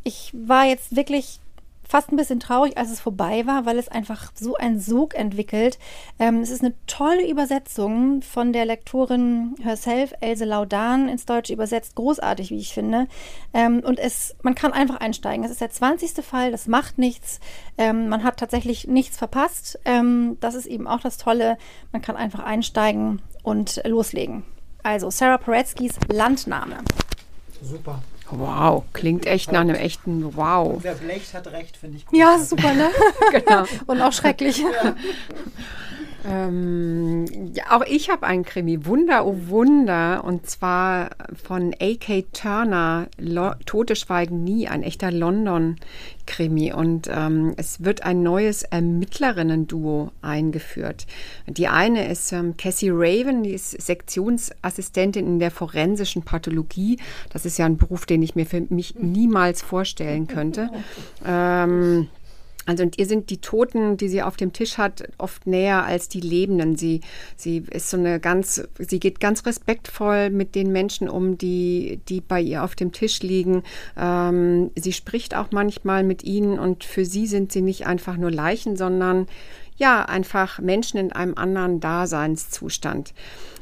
Ich 0.04 0.32
war 0.34 0.64
jetzt 0.64 0.94
wirklich 0.94 1.40
fast 1.88 2.10
ein 2.10 2.16
bisschen 2.16 2.40
traurig, 2.40 2.76
als 2.76 2.90
es 2.90 3.00
vorbei 3.00 3.46
war, 3.46 3.64
weil 3.64 3.78
es 3.78 3.88
einfach 3.88 4.32
so 4.34 4.56
einen 4.56 4.80
Sog 4.80 5.14
entwickelt. 5.14 5.78
Ähm, 6.18 6.40
es 6.40 6.50
ist 6.50 6.62
eine 6.62 6.74
tolle 6.86 7.28
Übersetzung 7.28 8.22
von 8.22 8.52
der 8.52 8.64
Lektorin 8.64 9.54
herself, 9.62 10.12
Else 10.20 10.44
Laudan, 10.44 11.08
ins 11.08 11.26
Deutsche 11.26 11.52
übersetzt. 11.52 11.94
Großartig, 11.94 12.50
wie 12.50 12.58
ich 12.58 12.74
finde. 12.74 13.06
Ähm, 13.54 13.80
und 13.84 13.98
es, 13.98 14.34
man 14.42 14.54
kann 14.54 14.72
einfach 14.72 14.96
einsteigen. 14.96 15.44
Es 15.44 15.50
ist 15.50 15.60
der 15.60 15.70
20. 15.70 16.24
Fall, 16.24 16.50
das 16.50 16.66
macht 16.66 16.98
nichts. 16.98 17.40
Ähm, 17.78 18.08
man 18.08 18.24
hat 18.24 18.38
tatsächlich 18.38 18.88
nichts 18.88 19.16
verpasst. 19.16 19.78
Ähm, 19.84 20.38
das 20.40 20.54
ist 20.54 20.66
eben 20.66 20.86
auch 20.86 21.00
das 21.00 21.18
Tolle. 21.18 21.56
Man 21.92 22.02
kann 22.02 22.16
einfach 22.16 22.40
einsteigen 22.40 23.22
und 23.42 23.80
loslegen. 23.84 24.44
Also 24.86 25.10
Sarah 25.10 25.36
Paretsky's 25.36 25.96
Landname. 26.12 26.76
Super. 27.60 28.04
Wow, 28.30 28.84
klingt 28.92 29.26
echt 29.26 29.50
nach 29.50 29.62
einem 29.62 29.74
echten 29.74 30.36
Wow. 30.36 30.74
Und 30.74 30.84
wer 30.84 30.94
blecht, 30.94 31.34
hat 31.34 31.48
recht, 31.48 31.76
finde 31.76 31.96
ich 31.96 32.06
gut. 32.06 32.16
Ja, 32.16 32.38
super, 32.38 32.72
ne? 32.72 32.90
Genau. 33.32 33.64
Und 33.86 34.00
auch 34.00 34.12
schrecklich. 34.12 34.62
Ähm, 36.28 37.24
ja, 37.54 37.64
auch 37.70 37.84
ich 37.86 38.10
habe 38.10 38.26
einen 38.26 38.44
Krimi, 38.44 38.84
Wunder, 38.84 39.26
oh 39.26 39.36
Wunder, 39.46 40.24
und 40.24 40.48
zwar 40.48 41.10
von 41.34 41.74
A.K. 41.80 42.24
Turner, 42.32 43.08
Lo 43.18 43.52
Tote 43.64 43.94
schweigen 43.94 44.42
nie, 44.42 44.66
ein 44.66 44.82
echter 44.82 45.12
London-Krimi. 45.12 46.72
Und 46.72 47.08
ähm, 47.12 47.54
es 47.56 47.84
wird 47.84 48.02
ein 48.02 48.22
neues 48.22 48.64
Ermittlerinnen-Duo 48.64 50.10
eingeführt. 50.22 51.06
Die 51.46 51.68
eine 51.68 52.08
ist 52.08 52.32
ähm, 52.32 52.56
Cassie 52.56 52.90
Raven, 52.90 53.44
die 53.44 53.52
ist 53.52 53.70
Sektionsassistentin 53.70 55.26
in 55.26 55.38
der 55.38 55.50
forensischen 55.50 56.22
Pathologie. 56.22 56.98
Das 57.32 57.46
ist 57.46 57.58
ja 57.58 57.66
ein 57.66 57.76
Beruf, 57.76 58.06
den 58.06 58.22
ich 58.22 58.34
mir 58.34 58.46
für 58.46 58.62
mich 58.68 58.96
niemals 58.96 59.62
vorstellen 59.62 60.26
könnte. 60.26 60.70
Ähm, 61.24 62.08
also 62.66 62.82
und 62.82 62.98
ihr 62.98 63.06
sind 63.06 63.30
die 63.30 63.40
Toten, 63.40 63.96
die 63.96 64.08
sie 64.08 64.22
auf 64.22 64.36
dem 64.36 64.52
Tisch 64.52 64.76
hat, 64.76 65.04
oft 65.18 65.46
näher 65.46 65.84
als 65.84 66.08
die 66.08 66.20
Lebenden. 66.20 66.76
Sie, 66.76 67.00
sie 67.36 67.64
ist 67.70 67.90
so 67.90 67.96
eine 67.96 68.20
ganz, 68.20 68.62
sie 68.78 69.00
geht 69.00 69.20
ganz 69.20 69.46
respektvoll 69.46 70.30
mit 70.30 70.54
den 70.54 70.72
Menschen 70.72 71.08
um, 71.08 71.38
die, 71.38 72.00
die 72.08 72.20
bei 72.20 72.40
ihr 72.40 72.64
auf 72.64 72.74
dem 72.74 72.92
Tisch 72.92 73.20
liegen. 73.20 73.62
Ähm, 73.96 74.70
sie 74.76 74.92
spricht 74.92 75.36
auch 75.36 75.52
manchmal 75.52 76.02
mit 76.02 76.24
ihnen 76.24 76.58
und 76.58 76.84
für 76.84 77.04
sie 77.04 77.26
sind 77.26 77.52
sie 77.52 77.62
nicht 77.62 77.86
einfach 77.86 78.16
nur 78.16 78.30
Leichen, 78.30 78.76
sondern 78.76 79.26
ja, 79.76 80.04
einfach 80.04 80.58
Menschen 80.58 80.98
in 80.98 81.12
einem 81.12 81.34
anderen 81.36 81.80
Daseinszustand. 81.80 83.12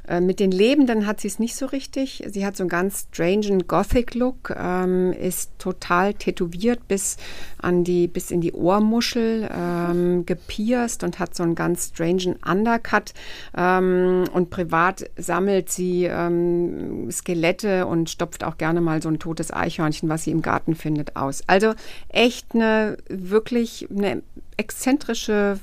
Äh, 0.07 0.21
mit 0.21 0.39
den 0.39 0.51
Lebenden 0.51 1.07
hat 1.07 1.21
sie 1.21 1.29
es 1.29 1.39
nicht 1.39 1.57
so 1.57 1.67
richtig. 1.67 2.23
Sie 2.27 2.45
hat 2.45 2.57
so 2.57 2.63
einen 2.63 2.69
ganz 2.69 3.07
strangen 3.11 3.67
Gothic-Look, 3.67 4.55
ähm, 4.57 5.13
ist 5.13 5.53
total 5.59 6.15
tätowiert 6.15 6.87
bis 6.89 7.17
an 7.59 7.85
die, 7.85 8.07
bis 8.07 8.31
in 8.31 8.41
die 8.41 8.53
Ohrmuschel, 8.53 9.49
ähm, 9.51 10.27
gepierst 10.27 11.05
und 11.05 11.19
hat 11.19 11.35
so 11.35 11.43
einen 11.43 11.55
ganz 11.55 11.89
strangen 11.89 12.37
Undercut. 12.47 13.15
Ähm, 13.57 14.25
und 14.33 14.51
privat 14.51 15.05
sammelt 15.17 15.71
sie 15.71 16.05
ähm, 16.05 17.11
Skelette 17.11 17.87
und 17.87 18.11
stopft 18.11 18.45
auch 18.45 18.59
gerne 18.59 18.83
mal 18.83 19.01
so 19.01 19.09
ein 19.09 19.19
totes 19.19 19.53
Eichhörnchen, 19.53 20.09
was 20.09 20.25
sie 20.25 20.33
im 20.33 20.43
Garten 20.43 20.75
findet, 20.75 21.17
aus. 21.17 21.43
Also 21.47 21.73
echt 22.09 22.55
eine 22.55 22.99
wirklich 23.09 23.89
eine 23.91 24.23
exzentrische 24.57 25.59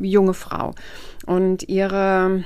junge 0.00 0.34
Frau. 0.34 0.72
Und 1.26 1.68
ihre 1.68 2.44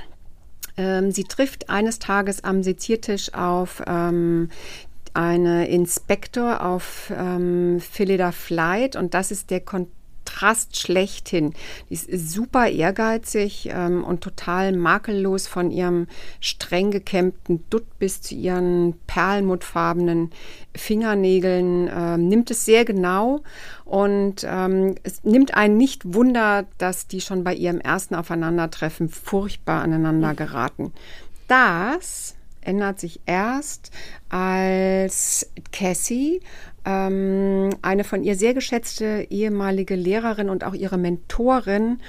ähm, 0.77 1.11
sie 1.11 1.25
trifft 1.25 1.69
eines 1.69 1.99
Tages 1.99 2.43
am 2.43 2.63
Seziertisch 2.63 3.33
auf 3.33 3.83
ähm, 3.85 4.49
eine 5.13 5.67
Inspektor 5.67 6.65
auf 6.65 7.11
ähm, 7.15 7.79
Phillida 7.81 8.31
Flight 8.31 8.95
und 8.95 9.13
das 9.13 9.31
ist 9.31 9.49
der 9.49 9.59
Kontakt 9.59 10.00
Kontrast 10.31 10.79
schlechthin. 10.79 11.53
Die 11.89 11.93
ist 11.93 12.31
super 12.31 12.69
ehrgeizig 12.69 13.69
ähm, 13.71 14.03
und 14.03 14.21
total 14.21 14.71
makellos 14.71 15.47
von 15.47 15.71
ihrem 15.71 16.07
streng 16.39 16.91
gekämmten 16.91 17.63
Dutt 17.69 17.85
bis 17.99 18.21
zu 18.21 18.35
ihren 18.35 18.95
perlmuttfarbenen 19.07 20.31
Fingernägeln. 20.75 21.89
Ähm, 21.93 22.27
nimmt 22.27 22.49
es 22.49 22.65
sehr 22.65 22.85
genau 22.85 23.41
und 23.85 24.45
ähm, 24.47 24.95
es 25.03 25.23
nimmt 25.23 25.53
einen 25.53 25.77
nicht 25.77 26.13
Wunder, 26.13 26.65
dass 26.77 27.07
die 27.07 27.21
schon 27.21 27.43
bei 27.43 27.53
ihrem 27.53 27.79
ersten 27.79 28.15
Aufeinandertreffen 28.15 29.09
furchtbar 29.09 29.81
aneinander 29.81 30.33
geraten. 30.33 30.93
Das 31.47 32.35
ändert 32.61 32.99
sich 32.99 33.19
erst, 33.25 33.91
als 34.29 35.49
Cassie 35.71 36.41
eine 36.83 38.03
von 38.03 38.23
ihr 38.23 38.35
sehr 38.35 38.53
geschätzte 38.53 39.27
ehemalige 39.29 39.95
Lehrerin 39.95 40.49
und 40.49 40.63
auch 40.63 40.73
ihre 40.73 40.97
Mentorin 40.97 41.99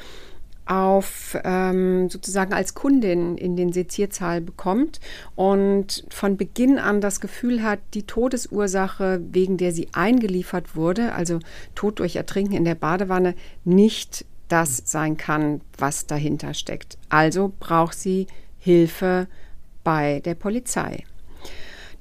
auf 0.64 1.36
ähm, 1.44 2.08
sozusagen 2.08 2.54
als 2.54 2.74
Kundin 2.74 3.36
in 3.36 3.56
den 3.56 3.72
Seziersaal 3.72 4.40
bekommt 4.40 5.00
und 5.34 6.04
von 6.08 6.36
Beginn 6.36 6.78
an 6.78 7.00
das 7.00 7.20
Gefühl 7.20 7.62
hat, 7.62 7.80
die 7.94 8.04
Todesursache, 8.04 9.20
wegen 9.32 9.56
der 9.56 9.72
sie 9.72 9.88
eingeliefert 9.92 10.76
wurde, 10.76 11.12
also 11.14 11.40
Tod 11.74 11.98
durch 11.98 12.16
Ertrinken 12.16 12.54
in 12.54 12.64
der 12.64 12.76
Badewanne, 12.76 13.34
nicht 13.64 14.24
das 14.48 14.82
sein 14.86 15.16
kann, 15.16 15.60
was 15.78 16.06
dahinter 16.06 16.54
steckt. 16.54 16.96
Also 17.08 17.52
braucht 17.58 17.98
sie 17.98 18.26
Hilfe 18.58 19.26
bei 19.82 20.20
der 20.20 20.34
Polizei. 20.34 21.04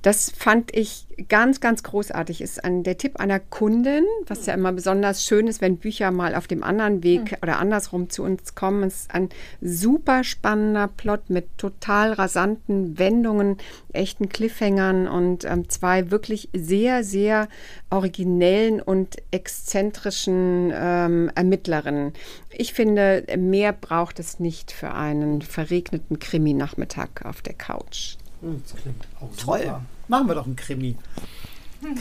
Das 0.02 0.32
fand 0.32 0.76
ich 0.76 1.06
ganz, 1.30 1.60
ganz 1.60 1.84
großartig. 1.84 2.42
Ist 2.42 2.64
ein, 2.64 2.84
der 2.84 2.98
Tipp 2.98 3.18
einer 3.18 3.40
Kundin, 3.40 4.04
was 4.26 4.48
ja 4.48 4.56
immer 4.56 4.72
besonders 4.72 5.24
schön 5.24 5.48
ist, 5.48 5.62
wenn 5.62 5.78
Bücher 5.78 6.10
mal 6.10 6.34
auf 6.34 6.48
dem 6.48 6.64
anderen 6.64 7.04
Weg 7.04 7.32
mhm. 7.32 7.38
oder 7.44 7.60
andersrum 7.60 8.10
zu 8.10 8.24
uns 8.24 8.56
kommen. 8.56 8.84
Es 8.84 9.02
ist 9.02 9.14
ein 9.14 9.30
super 9.62 10.24
spannender 10.24 10.88
Plot 10.88 11.30
mit 11.30 11.58
total 11.58 12.14
rasanten 12.14 12.98
Wendungen, 12.98 13.58
echten 13.94 14.30
Cliffhängern 14.30 15.08
und 15.08 15.46
ähm, 15.46 15.70
zwei 15.70 16.10
wirklich 16.10 16.50
sehr, 16.54 17.04
sehr 17.04 17.48
originellen 17.92 18.82
und 18.82 19.18
exzentrischen 19.30 20.72
ähm, 20.74 21.30
Ermittlerinnen. 21.36 22.14
Ich 22.50 22.74
finde, 22.74 23.26
mehr 23.38 23.72
braucht 23.72 24.20
es 24.20 24.40
nicht 24.40 24.72
für 24.72 24.94
einen 24.94 25.44
verregneten 25.44 26.18
Krimi-Nachmittag 26.18 27.24
auf 27.24 27.42
der 27.42 27.54
Couch. 27.54 28.18
Hm, 28.42 28.62
das 28.64 28.76
klingt 28.82 29.08
auch 29.20 29.36
toll. 29.38 29.60
Super. 29.60 29.82
Machen 30.08 30.28
wir 30.28 30.36
doch 30.36 30.46
einen 30.46 30.56
Krimi. 30.56 30.96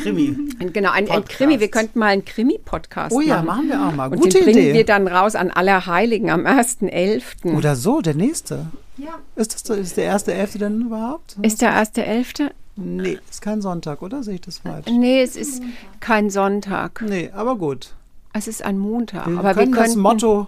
Krimi. 0.02 0.36
Genau, 0.72 0.90
ein, 0.90 1.10
ein, 1.10 1.24
Krimi. 1.24 1.58
Wir 1.58 1.68
könnten 1.70 1.98
mal 1.98 2.08
einen 2.08 2.24
Krimi-Podcast 2.24 3.14
machen. 3.14 3.24
Oh 3.24 3.26
ja, 3.26 3.42
machen 3.42 3.68
wir 3.68 3.86
auch 3.86 3.94
mal. 3.94 4.10
Gute 4.10 4.22
Und 4.22 4.34
den 4.34 4.44
bringen 4.44 4.58
Idee. 4.58 4.74
wir 4.74 4.84
dann 4.84 5.08
raus 5.08 5.34
an 5.34 5.50
Allerheiligen 5.50 6.28
am 6.30 6.46
1.11. 6.46 7.56
Oder 7.56 7.76
so, 7.76 8.02
der 8.02 8.14
nächste. 8.14 8.66
Ja. 8.98 9.18
Ist, 9.36 9.70
das, 9.70 9.78
ist 9.78 9.96
der 9.96 10.04
erste 10.04 10.34
Elfte 10.34 10.58
denn 10.58 10.82
überhaupt? 10.82 11.36
Ist 11.40 11.62
der 11.62 11.70
erste 11.70 12.04
Elfte? 12.04 12.52
Nee, 12.76 13.18
ist 13.30 13.40
kein 13.40 13.62
Sonntag, 13.62 14.02
oder? 14.02 14.22
Sehe 14.22 14.34
ich 14.34 14.40
das 14.42 14.58
falsch? 14.58 14.86
Nee, 14.90 15.22
es 15.22 15.36
ist 15.36 15.62
kein 16.00 16.30
Sonntag. 16.30 17.02
Nee, 17.06 17.30
aber 17.32 17.56
gut. 17.56 17.94
Es 18.32 18.46
ist 18.46 18.62
ein 18.62 18.78
Montag. 18.78 19.26
Wir 19.26 19.38
aber 19.38 19.54
können 19.54 19.74
wir 19.74 19.82
das 19.82 19.96
Motto 19.96 20.46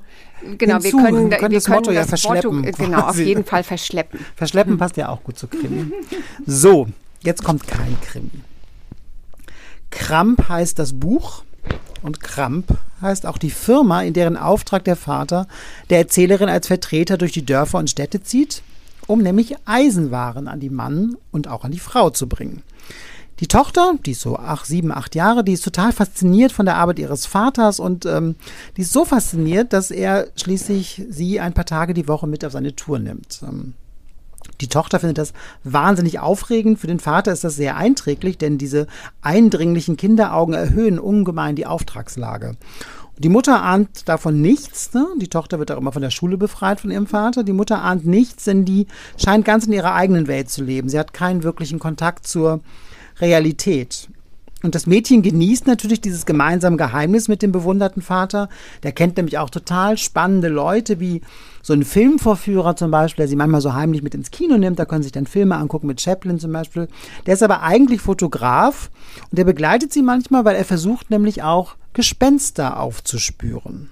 genau, 0.56 0.74
hinzu. 0.74 0.84
wir 0.84 1.04
können, 1.04 1.30
wir 1.30 1.38
können 1.38 1.50
wir 1.50 1.58
das 1.58 1.68
Motto 1.68 1.90
ja 1.90 2.04
verschleppen. 2.04 2.60
Motto, 2.60 2.84
genau, 2.84 3.00
auf 3.00 3.18
jeden 3.18 3.44
Fall 3.44 3.64
verschleppen. 3.64 4.20
Verschleppen 4.36 4.78
passt 4.78 4.96
ja 4.96 5.08
auch 5.08 5.22
gut 5.24 5.38
zu 5.38 5.48
Krimi. 5.48 5.92
So, 6.46 6.88
jetzt 7.22 7.42
kommt 7.42 7.66
kein 7.66 7.96
Krimi. 8.00 8.30
Kramp 9.90 10.48
heißt 10.48 10.78
das 10.78 10.92
Buch 10.92 11.42
und 12.02 12.20
Kramp 12.20 12.78
heißt 13.00 13.26
auch 13.26 13.38
die 13.38 13.50
Firma, 13.50 14.02
in 14.02 14.14
deren 14.14 14.36
Auftrag 14.36 14.84
der 14.84 14.96
Vater 14.96 15.46
der 15.90 15.98
Erzählerin 15.98 16.48
als 16.48 16.68
Vertreter 16.68 17.18
durch 17.18 17.32
die 17.32 17.44
Dörfer 17.44 17.78
und 17.78 17.90
Städte 17.90 18.22
zieht, 18.22 18.62
um 19.06 19.20
nämlich 19.20 19.56
Eisenwaren 19.64 20.48
an 20.48 20.60
die 20.60 20.70
Mann 20.70 21.16
und 21.30 21.48
auch 21.48 21.64
an 21.64 21.72
die 21.72 21.78
Frau 21.78 22.10
zu 22.10 22.28
bringen. 22.28 22.62
Die 23.42 23.48
Tochter, 23.48 23.96
die 24.06 24.12
ist 24.12 24.20
so 24.20 24.38
ach, 24.38 24.64
sieben, 24.64 24.92
acht 24.92 25.16
Jahre, 25.16 25.42
die 25.42 25.54
ist 25.54 25.64
total 25.64 25.90
fasziniert 25.90 26.52
von 26.52 26.64
der 26.64 26.76
Arbeit 26.76 27.00
ihres 27.00 27.26
Vaters 27.26 27.80
und 27.80 28.06
ähm, 28.06 28.36
die 28.76 28.82
ist 28.82 28.92
so 28.92 29.04
fasziniert, 29.04 29.72
dass 29.72 29.90
er 29.90 30.28
schließlich 30.36 31.02
sie 31.10 31.40
ein 31.40 31.52
paar 31.52 31.64
Tage 31.64 31.92
die 31.92 32.06
Woche 32.06 32.28
mit 32.28 32.44
auf 32.44 32.52
seine 32.52 32.76
Tour 32.76 33.00
nimmt. 33.00 33.40
Ähm, 33.42 33.74
die 34.60 34.68
Tochter 34.68 35.00
findet 35.00 35.18
das 35.18 35.32
wahnsinnig 35.64 36.20
aufregend. 36.20 36.78
Für 36.78 36.86
den 36.86 37.00
Vater 37.00 37.32
ist 37.32 37.42
das 37.42 37.56
sehr 37.56 37.76
einträglich, 37.76 38.38
denn 38.38 38.58
diese 38.58 38.86
eindringlichen 39.22 39.96
Kinderaugen 39.96 40.54
erhöhen 40.54 41.00
ungemein 41.00 41.56
die 41.56 41.66
Auftragslage. 41.66 42.56
Die 43.18 43.28
Mutter 43.28 43.60
ahnt 43.60 44.08
davon 44.08 44.40
nichts. 44.40 44.94
Ne? 44.94 45.04
Die 45.20 45.28
Tochter 45.28 45.58
wird 45.58 45.72
auch 45.72 45.78
immer 45.78 45.90
von 45.90 46.02
der 46.02 46.10
Schule 46.10 46.38
befreit 46.38 46.80
von 46.80 46.92
ihrem 46.92 47.08
Vater. 47.08 47.42
Die 47.42 47.52
Mutter 47.52 47.82
ahnt 47.82 48.06
nichts, 48.06 48.44
denn 48.44 48.64
die 48.64 48.86
scheint 49.16 49.44
ganz 49.44 49.66
in 49.66 49.72
ihrer 49.72 49.94
eigenen 49.94 50.28
Welt 50.28 50.48
zu 50.48 50.62
leben. 50.62 50.88
Sie 50.88 50.98
hat 50.98 51.12
keinen 51.12 51.42
wirklichen 51.42 51.80
Kontakt 51.80 52.28
zur 52.28 52.60
Realität. 53.22 54.08
Und 54.62 54.76
das 54.76 54.86
Mädchen 54.86 55.22
genießt 55.22 55.66
natürlich 55.66 56.00
dieses 56.00 56.24
gemeinsame 56.24 56.76
Geheimnis 56.76 57.26
mit 57.26 57.42
dem 57.42 57.50
bewunderten 57.50 58.00
Vater. 58.00 58.48
Der 58.84 58.92
kennt 58.92 59.16
nämlich 59.16 59.38
auch 59.38 59.50
total 59.50 59.98
spannende 59.98 60.48
Leute, 60.48 61.00
wie 61.00 61.20
so 61.62 61.72
ein 61.72 61.84
Filmvorführer 61.84 62.76
zum 62.76 62.90
Beispiel, 62.90 63.22
der 63.22 63.28
sie 63.28 63.36
manchmal 63.36 63.60
so 63.60 63.74
heimlich 63.74 64.02
mit 64.02 64.14
ins 64.14 64.30
Kino 64.30 64.56
nimmt. 64.58 64.78
Da 64.78 64.84
können 64.84 65.02
sie 65.02 65.06
sich 65.06 65.12
dann 65.12 65.26
Filme 65.26 65.56
angucken 65.56 65.88
mit 65.88 66.00
Chaplin 66.00 66.38
zum 66.38 66.52
Beispiel. 66.52 66.88
Der 67.26 67.34
ist 67.34 67.42
aber 67.42 67.62
eigentlich 67.62 68.00
Fotograf 68.00 68.90
und 69.30 69.38
der 69.38 69.44
begleitet 69.44 69.92
sie 69.92 70.02
manchmal, 70.02 70.44
weil 70.44 70.56
er 70.56 70.64
versucht 70.64 71.10
nämlich 71.10 71.42
auch 71.42 71.76
Gespenster 71.92 72.78
aufzuspüren. 72.78 73.90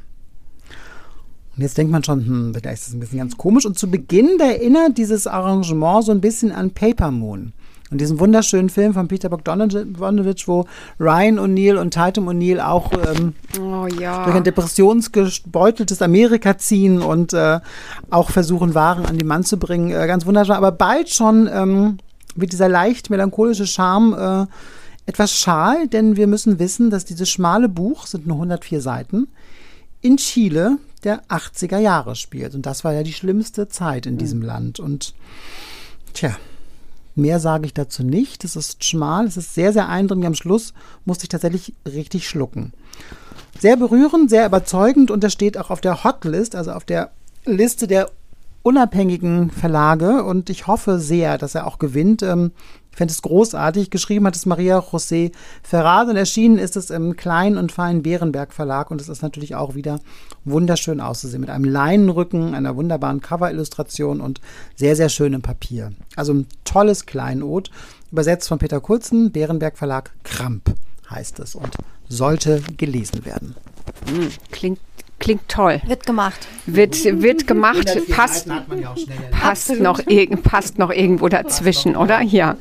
Und 1.57 1.63
jetzt 1.63 1.77
denkt 1.77 1.93
man 1.93 2.05
schon, 2.05 2.25
hm, 2.25 2.55
vielleicht 2.55 2.75
ist 2.75 2.87
das 2.87 2.95
ein 2.95 3.01
bisschen 3.01 3.19
ganz 3.19 3.37
komisch. 3.37 3.67
Und 3.67 3.79
zu 3.79 3.91
Beginn 3.91 4.39
erinnert 4.39 4.99
dieses 4.99 5.27
Arrangement 5.27 6.05
so 6.05 6.13
ein 6.13 6.21
bisschen 6.21 6.53
an 6.53 6.71
Paper 6.71 7.11
Moon. 7.11 7.53
Und 7.91 8.01
diesen 8.01 8.21
wunderschönen 8.21 8.69
Film 8.69 8.95
von 8.95 9.09
Peter 9.09 9.29
Bogdanovich, 9.29 10.47
wo 10.47 10.67
Ryan 11.01 11.39
O'Neill 11.41 11.77
und 11.77 11.93
Tatum 11.93 12.29
O'Neill 12.29 12.61
auch 12.61 12.93
ähm, 12.93 13.35
oh, 13.61 13.87
ja. 13.87 14.25
durch 14.25 14.37
ein 14.37 14.45
depressionsgebeuteltes 14.45 16.01
Amerika 16.01 16.57
ziehen 16.57 17.03
und 17.03 17.33
äh, 17.33 17.59
auch 18.11 18.31
versuchen, 18.31 18.75
Waren 18.75 19.07
an 19.07 19.19
die 19.19 19.25
Mann 19.25 19.43
zu 19.43 19.59
bringen. 19.59 19.91
Äh, 19.91 20.07
ganz 20.07 20.25
wunderschön. 20.25 20.55
Aber 20.55 20.71
bald 20.71 21.11
schon 21.11 21.49
ähm, 21.53 21.99
wird 22.37 22.53
dieser 22.53 22.69
leicht 22.69 23.11
melancholische 23.11 23.67
Charme 23.67 24.47
äh, 24.47 24.47
etwas 25.07 25.33
schal, 25.33 25.89
denn 25.89 26.17
wir 26.17 26.29
müssen 26.29 26.61
wissen, 26.61 26.91
dass 26.91 27.05
dieses 27.05 27.29
schmale 27.29 27.69
Buch, 27.69 28.07
sind 28.07 28.29
nur 28.29 28.37
104 28.37 28.81
Seiten, 28.81 29.27
in 30.01 30.17
Chile 30.17 30.79
der 31.03 31.25
80er 31.25 31.79
Jahre 31.79 32.15
spielt. 32.15 32.55
Und 32.55 32.67
das 32.67 32.85
war 32.85 32.93
ja 32.93 33.03
die 33.03 33.13
schlimmste 33.13 33.69
Zeit 33.69 34.07
in 34.07 34.19
diesem 34.19 34.43
Land. 34.43 34.79
Und 34.79 35.15
tja, 36.15 36.37
Mehr 37.15 37.41
sage 37.41 37.67
ich 37.67 37.75
dazu 37.75 38.03
nicht. 38.03 38.45
Es 38.45 38.57
ist 38.57 38.85
schmal, 38.85 39.27
es 39.27 39.37
ist 39.37 39.55
sehr, 39.55 39.73
sehr 39.73 39.89
eindringlich. 39.89 40.27
Am 40.27 40.35
Schluss 40.35 40.75
musste 41.05 41.25
ich 41.25 41.29
tatsächlich 41.29 41.75
richtig 41.87 42.29
schlucken. 42.29 42.73
Sehr 43.59 43.77
berührend, 43.77 44.31
sehr 44.31 44.47
überzeugend 44.47 45.11
und 45.11 45.23
das 45.25 45.33
steht 45.33 45.59
auch 45.59 45.71
auf 45.71 45.81
der 45.81 46.05
Hotlist, 46.05 46.55
also 46.55 46.73
auf 46.73 46.85
der 46.85 47.11
Liste 47.45 47.87
der 47.87 48.11
unabhängigen 48.63 49.51
Verlage 49.51 50.25
und 50.25 50.51
ich 50.51 50.67
hoffe 50.67 50.99
sehr, 50.99 51.39
dass 51.39 51.55
er 51.55 51.67
auch 51.67 51.79
gewinnt. 51.79 52.23
Ähm, 52.23 52.53
ich 52.91 52.97
fände 52.97 53.13
es 53.13 53.23
großartig. 53.23 53.91
Geschrieben 53.91 54.27
hat 54.27 54.37
es 54.37 54.47
Maria 54.47 54.79
José 54.79 55.33
Ferraz 55.63 56.09
und 56.09 56.17
erschienen 56.17 56.59
ist 56.59 56.77
es 56.77 56.91
im 56.91 57.17
kleinen 57.17 57.57
und 57.57 57.73
feinen 57.73 58.03
Bärenberg 58.03 58.53
Verlag 58.53 58.91
und 58.91 59.01
es 59.01 59.09
ist 59.09 59.23
natürlich 59.23 59.55
auch 59.55 59.75
wieder 59.75 60.01
wunderschön 60.45 61.01
auszusehen 61.01 61.41
mit 61.41 61.51
einem 61.51 61.65
Leinenrücken, 61.65 62.55
einer 62.55 62.77
wunderbaren 62.77 63.21
Coverillustration 63.21 64.21
und 64.21 64.41
sehr, 64.77 64.97
sehr 64.97 65.09
schönem 65.09 65.43
Papier. 65.43 65.93
Also 66.17 66.35
ein 66.35 66.47
tolles 66.65 67.07
Kleinod, 67.07 67.71
übersetzt 68.11 68.49
von 68.49 68.59
Peter 68.59 68.81
Kurzen, 68.81 69.31
Bärenberg 69.31 69.79
Verlag 69.79 70.11
Kramp 70.25 70.75
heißt 71.11 71.41
es 71.41 71.55
und 71.55 71.77
sollte 72.09 72.63
gelesen 72.77 73.25
werden. 73.25 73.55
Hm, 74.07 74.31
klingt 74.51 74.81
Klingt 75.21 75.49
toll. 75.49 75.81
Wird 75.87 76.07
gemacht. 76.07 76.49
Wird, 76.67 76.97
wird 77.05 77.47
gemacht. 77.47 77.87
Passt, 78.11 78.47
ja 78.47 78.65
passt, 79.31 79.71
noch, 79.79 80.01
passt 80.43 80.79
noch 80.79 80.91
irgendwo 80.91 81.29
dazwischen, 81.29 81.95
oder? 81.95 82.23
Ja. 82.23 82.57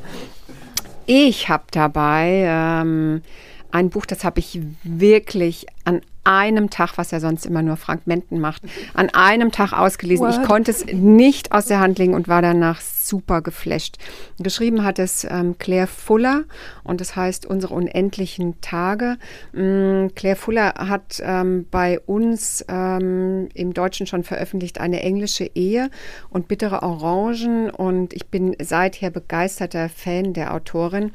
Ich 1.07 1.49
habe 1.49 1.63
dabei 1.71 2.43
ähm, 2.45 3.23
ein 3.71 3.89
Buch, 3.89 4.05
das 4.05 4.23
habe 4.23 4.39
ich 4.39 4.59
wirklich 4.83 5.65
an 5.85 6.01
einem 6.29 6.69
Tag, 6.69 6.97
was 6.97 7.09
ja 7.09 7.19
sonst 7.19 7.45
immer 7.45 7.63
nur 7.63 7.75
Frank 7.75 8.05
Menten 8.05 8.39
macht, 8.39 8.61
an 8.93 9.09
einem 9.09 9.51
Tag 9.51 9.73
ausgelesen. 9.73 10.27
What? 10.27 10.35
Ich 10.35 10.47
konnte 10.47 10.69
es 10.69 10.85
nicht 10.85 11.51
aus 11.51 11.65
der 11.65 11.79
Hand 11.79 11.97
legen 11.97 12.13
und 12.13 12.27
war 12.27 12.43
danach 12.43 12.79
super 12.79 13.41
geflasht. 13.41 13.97
Geschrieben 14.37 14.83
hat 14.83 14.99
es 14.99 15.25
ähm, 15.27 15.57
Claire 15.57 15.87
Fuller 15.87 16.43
und 16.83 17.01
das 17.01 17.15
heißt 17.15 17.47
Unsere 17.47 17.73
unendlichen 17.73 18.61
Tage. 18.61 19.17
Ähm, 19.55 20.11
Claire 20.13 20.35
Fuller 20.35 20.73
hat 20.77 21.19
ähm, 21.23 21.65
bei 21.71 21.99
uns 21.99 22.63
ähm, 22.69 23.49
im 23.55 23.73
Deutschen 23.73 24.05
schon 24.05 24.23
veröffentlicht 24.23 24.79
eine 24.79 25.01
englische 25.01 25.49
Ehe 25.55 25.89
und 26.29 26.47
bittere 26.47 26.83
Orangen 26.83 27.71
und 27.71 28.13
ich 28.13 28.27
bin 28.27 28.55
seither 28.61 29.09
begeisterter 29.09 29.89
Fan 29.89 30.33
der 30.33 30.53
Autorin. 30.53 31.11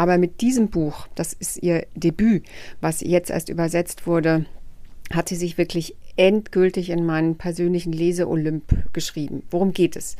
Aber 0.00 0.16
mit 0.16 0.40
diesem 0.40 0.70
Buch, 0.70 1.08
das 1.14 1.34
ist 1.34 1.62
ihr 1.62 1.86
Debüt, 1.94 2.46
was 2.80 3.02
jetzt 3.02 3.28
erst 3.28 3.50
übersetzt 3.50 4.06
wurde, 4.06 4.46
hat 5.12 5.28
sie 5.28 5.36
sich 5.36 5.58
wirklich 5.58 5.94
endgültig 6.16 6.88
in 6.88 7.04
meinen 7.04 7.36
persönlichen 7.36 7.92
Lese-Olymp 7.92 8.94
geschrieben. 8.94 9.42
Worum 9.50 9.74
geht 9.74 9.96
es? 9.96 10.16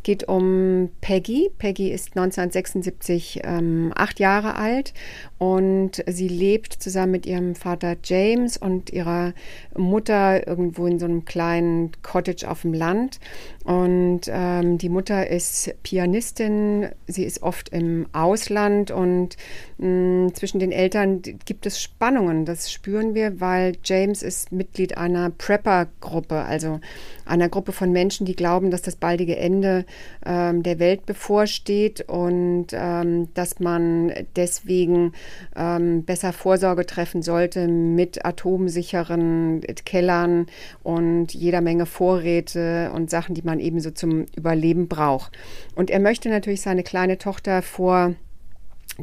Es 0.00 0.04
geht 0.04 0.28
um 0.28 0.88
Peggy. 1.02 1.50
Peggy 1.58 1.90
ist 1.90 2.16
1976 2.16 3.40
ähm, 3.44 3.92
acht 3.94 4.18
Jahre 4.18 4.56
alt 4.56 4.94
und 5.36 6.02
sie 6.06 6.28
lebt 6.28 6.72
zusammen 6.72 7.12
mit 7.12 7.26
ihrem 7.26 7.54
Vater 7.54 7.96
James 8.02 8.56
und 8.56 8.88
ihrer 8.88 9.34
Mutter 9.76 10.46
irgendwo 10.46 10.86
in 10.86 10.98
so 10.98 11.04
einem 11.04 11.26
kleinen 11.26 11.92
Cottage 12.02 12.50
auf 12.50 12.62
dem 12.62 12.72
Land. 12.72 13.20
Und 13.64 14.22
ähm, 14.28 14.78
die 14.78 14.88
Mutter 14.88 15.28
ist 15.28 15.74
Pianistin, 15.82 16.88
sie 17.06 17.24
ist 17.24 17.42
oft 17.42 17.68
im 17.68 18.06
Ausland 18.12 18.90
und 18.90 19.36
mh, 19.76 20.28
mm, 20.28 20.34
zwischen 20.34 20.60
den 20.60 20.72
Eltern 20.72 21.20
gibt 21.44 21.66
es 21.66 21.80
Spannungen. 21.80 22.46
Das 22.46 22.72
spüren 22.72 23.14
wir, 23.14 23.38
weil 23.40 23.76
James 23.84 24.22
ist 24.22 24.50
Mitglied 24.50 24.96
einer 24.96 25.28
Prepper-Gruppe, 25.28 26.36
also 26.36 26.80
einer 27.26 27.50
Gruppe 27.50 27.72
von 27.72 27.92
Menschen, 27.92 28.24
die 28.24 28.34
glauben, 28.34 28.70
dass 28.70 28.80
das 28.80 28.96
baldige 28.96 29.36
Ende 29.36 29.84
ähm, 30.24 30.62
der 30.62 30.78
Welt 30.78 31.06
bevorsteht 31.06 32.02
und 32.08 32.68
ähm, 32.72 33.28
dass 33.34 33.60
man 33.60 34.12
deswegen 34.36 35.12
ähm, 35.56 36.04
besser 36.04 36.32
Vorsorge 36.32 36.86
treffen 36.86 37.22
sollte 37.22 37.68
mit 37.68 38.24
atomsicheren 38.24 39.62
Kellern 39.84 40.46
und 40.82 41.34
jeder 41.34 41.60
Menge 41.60 41.86
Vorräte 41.86 42.90
und 42.94 43.10
Sachen, 43.10 43.34
die 43.34 43.42
man 43.42 43.60
ebenso 43.60 43.90
zum 43.90 44.26
Überleben 44.36 44.88
braucht. 44.88 45.36
Und 45.74 45.90
er 45.90 46.00
möchte 46.00 46.28
natürlich 46.28 46.60
seine 46.60 46.82
kleine 46.82 47.18
Tochter 47.18 47.62
vor 47.62 48.14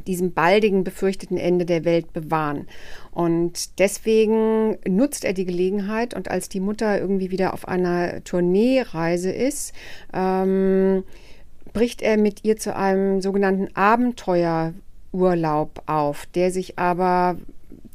diesem 0.06 0.34
baldigen 0.34 0.84
befürchteten 0.84 1.38
Ende 1.38 1.66
der 1.66 1.86
Welt 1.86 2.14
bewahren. 2.14 2.68
Und 3.12 3.80
deswegen 3.80 4.78
nutzt 4.88 5.26
er 5.26 5.34
die 5.34 5.46
Gelegenheit 5.46 6.14
und 6.14 6.30
als 6.30 6.50
die 6.50 6.60
Mutter 6.60 7.00
irgendwie 7.00 7.32
wieder 7.32 7.54
auf 7.54 7.68
einer 7.68 8.24
Tourneereise 8.24 9.32
ist, 9.32 9.74
ähm, 10.14 11.04
bricht 11.74 12.02
er 12.02 12.18
mit 12.18 12.44
ihr 12.44 12.58
zu 12.58 12.76
einem 12.76 13.22
sogenannten 13.22 13.76
Abenteuerurlaub 13.76 15.84
auf, 15.86 16.26
der 16.28 16.52
sich 16.52 16.80
aber 16.80 17.38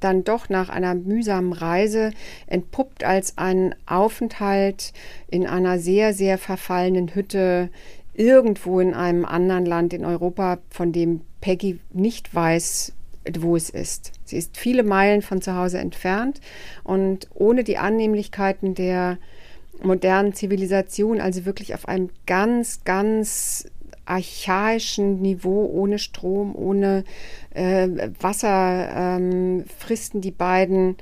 dann 0.01 0.25
doch 0.25 0.49
nach 0.49 0.69
einer 0.69 0.95
mühsamen 0.95 1.53
Reise 1.53 2.11
entpuppt 2.47 3.05
als 3.05 3.39
ein 3.39 3.75
Aufenthalt 3.87 4.93
in 5.29 5.47
einer 5.47 5.79
sehr, 5.79 6.13
sehr 6.13 6.39
verfallenen 6.39 7.15
Hütte 7.15 7.71
irgendwo 8.14 8.81
in 8.81 8.94
einem 8.94 9.25
anderen 9.25 9.66
Land 9.66 9.92
in 9.92 10.05
Europa, 10.05 10.59
von 10.70 10.92
dem 10.92 11.22
Peggy 11.40 11.81
nicht 11.92 12.35
weiß, 12.35 12.92
wo 13.38 13.57
es 13.57 13.70
ist. 13.70 14.12
Sie 14.25 14.37
ist 14.37 14.57
viele 14.57 14.83
Meilen 14.83 15.22
von 15.22 15.40
zu 15.40 15.57
Hause 15.57 15.79
entfernt 15.79 16.40
und 16.85 17.29
ohne 17.35 17.64
die 17.64 17.79
Annehmlichkeiten 17.79 18.75
der 18.75 19.18
modernen 19.83 20.35
Zivilisation, 20.35 21.20
also 21.20 21.44
wirklich 21.44 21.75
auf 21.75 21.88
einem 21.88 22.11
ganz, 22.27 22.85
ganz 22.85 23.66
archaischen 24.05 25.22
Niveau, 25.22 25.64
ohne 25.72 25.98
Strom, 25.98 26.55
ohne 26.55 27.05
äh, 27.55 27.88
Wasser, 28.20 28.90
ähm, 28.94 29.64
fristen 29.79 30.20
die 30.20 30.33
beiden 30.33 30.96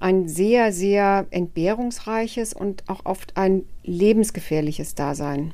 ein 0.00 0.28
sehr, 0.28 0.72
sehr 0.72 1.26
entbehrungsreiches 1.30 2.54
und 2.54 2.84
auch 2.88 3.04
oft 3.04 3.36
ein 3.36 3.64
lebensgefährliches 3.82 4.94
Dasein. 4.94 5.52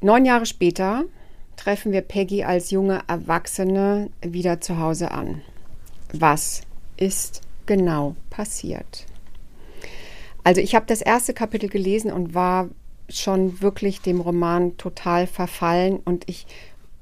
Neun 0.00 0.24
Jahre 0.24 0.46
später 0.46 1.04
treffen 1.56 1.92
wir 1.92 2.02
Peggy 2.02 2.44
als 2.44 2.70
junge 2.70 3.00
Erwachsene 3.06 4.10
wieder 4.20 4.60
zu 4.60 4.78
Hause 4.78 5.12
an. 5.12 5.42
Was 6.12 6.62
ist 6.96 7.42
genau 7.66 8.16
passiert? 8.30 9.06
Also 10.44 10.60
ich 10.60 10.74
habe 10.74 10.86
das 10.86 11.02
erste 11.02 11.34
Kapitel 11.34 11.68
gelesen 11.68 12.12
und 12.12 12.34
war 12.34 12.68
schon 13.08 13.60
wirklich 13.60 14.00
dem 14.00 14.20
Roman 14.20 14.76
total 14.76 15.26
verfallen 15.26 15.98
und 16.04 16.28
ich 16.28 16.46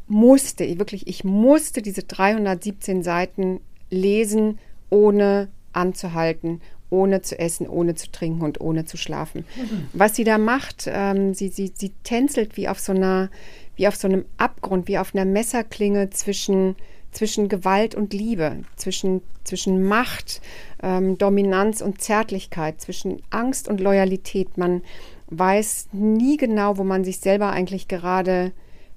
musste, 0.09 0.67
wirklich, 0.79 1.07
ich 1.07 1.25
musste 1.25 1.83
diese 1.83 2.03
317 2.03 3.03
Seiten 3.03 3.61
lesen, 3.91 4.59
ohne 4.91 5.49
anzuhalten, 5.73 6.61
ohne 6.91 7.23
zu 7.23 7.39
essen, 7.39 7.69
ohne 7.69 7.95
zu 7.95 8.11
trinken 8.11 8.43
und 8.43 8.61
ohne 8.61 8.85
zu 8.85 8.97
schlafen. 8.97 9.45
Mhm. 9.57 9.89
Was 9.93 10.17
sie 10.17 10.25
da 10.25 10.39
macht, 10.39 10.89
ähm, 10.93 11.35
sie, 11.35 11.49
sie, 11.49 11.73
sie 11.75 11.93
tänzelt 12.03 12.57
wie 12.57 12.69
auf 12.69 12.79
so 12.79 12.93
einer, 12.93 13.31
wie 13.77 13.89
auf 13.89 13.97
so 13.97 14.09
einem 14.09 14.25
Abgrund, 14.37 14.89
wie 14.89 14.99
auf 14.99 15.15
einer 15.15 15.25
Messerklinge 15.25 16.11
zwischen, 16.11 16.77
zwischen 17.13 17.49
Gewalt 17.49 17.95
und 17.95 18.13
Liebe, 18.13 18.59
zwischen, 18.77 19.23
zwischen 19.45 19.85
Macht, 19.85 20.43
ähm, 20.83 21.17
Dominanz 21.17 21.81
und 21.81 22.01
Zärtlichkeit, 22.01 22.81
zwischen 22.81 23.23
Angst 23.31 23.69
und 23.69 23.81
Loyalität. 23.81 24.59
Man 24.59 24.83
weiß 25.29 25.89
nie 25.93 26.37
genau, 26.37 26.77
wo 26.77 26.85
man 26.85 27.05
sich 27.05 27.21
selber 27.21 27.51
eigentlich 27.51 27.89
gerade 27.89 28.53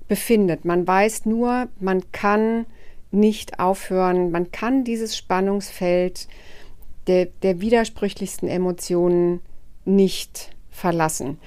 befindet. 0.07 0.65
Man 0.65 0.85
weiß 0.85 1.25
nur, 1.25 1.67
man 1.79 2.11
kann 2.11 2.65
nicht 3.11 3.59
aufhören, 3.59 4.31
man 4.31 4.51
kann 4.51 4.83
dieses 4.83 5.15
Spannungsfeld 5.15 6.27
der, 7.07 7.27
der 7.41 7.61
widersprüchlichsten 7.61 8.47
Emotionen 8.47 9.41
nicht 9.85 10.49
verlassen. 10.69 11.37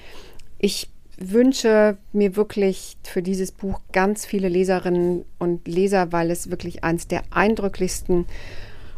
Ich 0.59 0.89
wünsche 1.17 1.97
mir 2.13 2.35
wirklich 2.35 2.97
für 3.03 3.21
dieses 3.21 3.51
Buch 3.51 3.81
ganz 3.91 4.25
viele 4.25 4.49
Leserinnen 4.49 5.25
und 5.39 5.67
Leser, 5.67 6.11
weil 6.11 6.29
es 6.29 6.51
wirklich 6.51 6.83
eines 6.83 7.07
der 7.07 7.23
eindrücklichsten 7.31 8.25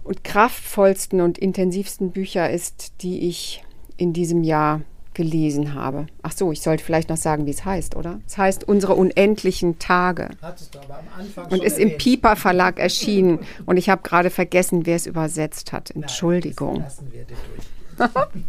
und 0.03 0.23
kraftvollsten 0.23 1.21
und 1.21 1.37
intensivsten 1.37 2.11
Bücher 2.11 2.49
ist, 2.49 2.93
die 3.01 3.27
ich 3.29 3.63
in 3.95 4.11
diesem 4.13 4.43
Jahr 4.43 4.81
gelesen 5.19 5.73
habe. 5.73 6.07
Ach 6.21 6.31
so, 6.31 6.53
ich 6.53 6.61
sollte 6.61 6.81
vielleicht 6.81 7.09
noch 7.09 7.17
sagen, 7.17 7.45
wie 7.45 7.49
es 7.49 7.65
heißt, 7.65 7.97
oder? 7.97 8.21
Es 8.25 8.37
heißt 8.37 8.65
Unsere 8.69 8.95
unendlichen 8.95 9.77
Tage. 9.77 10.29
Hattest 10.41 10.73
du 10.73 10.79
aber 10.79 10.99
am 10.99 11.19
Anfang 11.19 11.47
Und 11.47 11.61
ist 11.61 11.77
im 11.77 11.89
erwähnt. 11.89 12.01
Piper 12.01 12.35
Verlag 12.37 12.79
erschienen. 12.79 13.39
Und 13.65 13.75
ich 13.75 13.89
habe 13.89 14.01
gerade 14.01 14.29
vergessen, 14.29 14.85
wer 14.85 14.95
es 14.95 15.07
übersetzt 15.07 15.73
hat. 15.73 15.91
Nein, 15.93 16.03
Entschuldigung. 16.03 16.75
das 16.75 17.01
lassen 17.01 17.11
wir 17.11 17.25
dir 17.25 17.35
durch. 17.35 17.78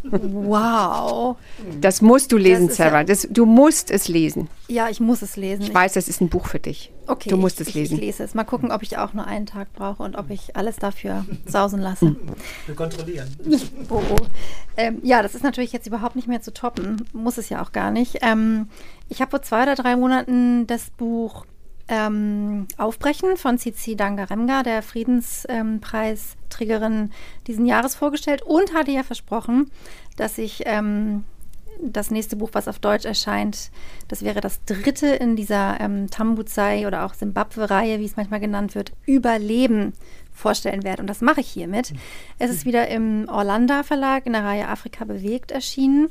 Wow. 0.03 1.37
Das 1.81 2.03
musst 2.03 2.33
du 2.33 2.37
lesen, 2.37 2.67
Das 2.67 2.73
ist 2.73 2.79
ja- 2.79 2.85
Sarah. 2.91 3.05
Das, 3.05 3.29
du 3.31 3.47
musst 3.47 3.91
es 3.91 4.09
lesen. 4.09 4.49
Ja, 4.69 4.89
ich 4.89 5.01
muss 5.01 5.23
es 5.23 5.37
lesen. 5.37 5.63
Ich 5.63 5.75
weiß, 5.75 5.95
das 5.95 6.09
ist 6.09 6.21
ein 6.21 6.29
Buch 6.29 6.47
für 6.47 6.59
dich. 6.61 6.93
Okay, 7.07 7.29
du 7.29 7.37
musst 7.37 7.61
ich, 7.61 7.63
es 7.63 7.69
ich, 7.69 7.75
lesen. 7.75 7.95
Ich 7.95 8.01
lese 8.01 8.23
es. 8.25 8.35
Mal 8.35 8.45
gucken, 8.45 8.71
ob 8.71 8.83
ich 8.83 8.97
auch 8.99 9.13
nur 9.15 9.27
einen 9.27 9.47
Tag 9.47 9.73
brauche 9.73 10.03
und 10.03 10.17
ob 10.17 10.31
ich 10.31 10.57
alles 10.57 10.77
dafür 10.77 11.25
sausen 11.47 11.81
lasse. 11.81 12.15
Wir 12.67 12.75
kontrollieren. 12.75 13.29
Oh, 13.89 14.01
oh. 14.09 14.17
Ähm, 14.77 14.99
ja, 15.03 15.21
das 15.23 15.35
ist 15.35 15.43
natürlich 15.43 15.73
jetzt 15.73 15.87
überhaupt 15.89 16.15
nicht 16.15 16.29
mehr 16.29 16.41
zu 16.41 16.53
toppen. 16.55 17.05
Muss 17.13 17.39
es 17.39 17.49
ja 17.49 17.61
auch 17.63 17.73
gar 17.73 17.91
nicht. 17.91 18.19
Ähm, 18.23 18.69
ich 19.09 19.21
habe 19.21 19.31
vor 19.31 19.43
zwei 19.43 19.65
oder 19.65 19.75
drei 19.75 19.97
Monaten 19.97 20.67
das 20.69 20.91
Buch 20.91 21.45
ähm, 21.91 22.67
Aufbrechen 22.79 23.37
von 23.37 23.59
Cici 23.59 23.97
Dangaremga, 23.97 24.63
der 24.63 24.83
Friedenspreisträgerin 24.83 27.11
diesen 27.47 27.67
Jahres 27.67 27.97
vorgestellt 27.97 28.43
und 28.43 28.73
hatte 28.73 28.93
ja 28.93 29.03
versprochen, 29.03 29.71
dass 30.17 30.39
ich 30.39 30.63
ähm, 30.67 31.25
das 31.83 32.11
nächste 32.11 32.37
Buch, 32.37 32.51
was 32.53 32.69
auf 32.69 32.79
Deutsch 32.79 33.05
erscheint, 33.05 33.71
das 34.09 34.23
wäre 34.23 34.41
das 34.41 34.65
dritte 34.65 35.09
in 35.09 35.35
dieser 35.35 35.81
ähm, 35.81 36.11
Tambuzai 36.11 36.87
oder 36.87 37.05
auch 37.05 37.15
Simbabwe-Reihe, 37.15 37.99
wie 37.99 38.05
es 38.05 38.17
manchmal 38.17 38.41
genannt 38.41 38.75
wird, 38.75 38.93
Überleben 39.07 39.95
vorstellen 40.33 40.85
werde. 40.85 41.03
Und 41.03 41.09
das 41.09 41.21
mache 41.21 41.41
ich 41.41 41.49
hiermit. 41.49 41.93
Es 42.39 42.51
ist 42.51 42.67
wieder 42.67 42.89
im 42.89 43.29
Orlando 43.29 43.83
Verlag 43.83 44.27
in 44.27 44.33
der 44.33 44.45
Reihe 44.45 44.69
Afrika 44.69 45.05
bewegt 45.05 45.51
erschienen. 45.51 46.09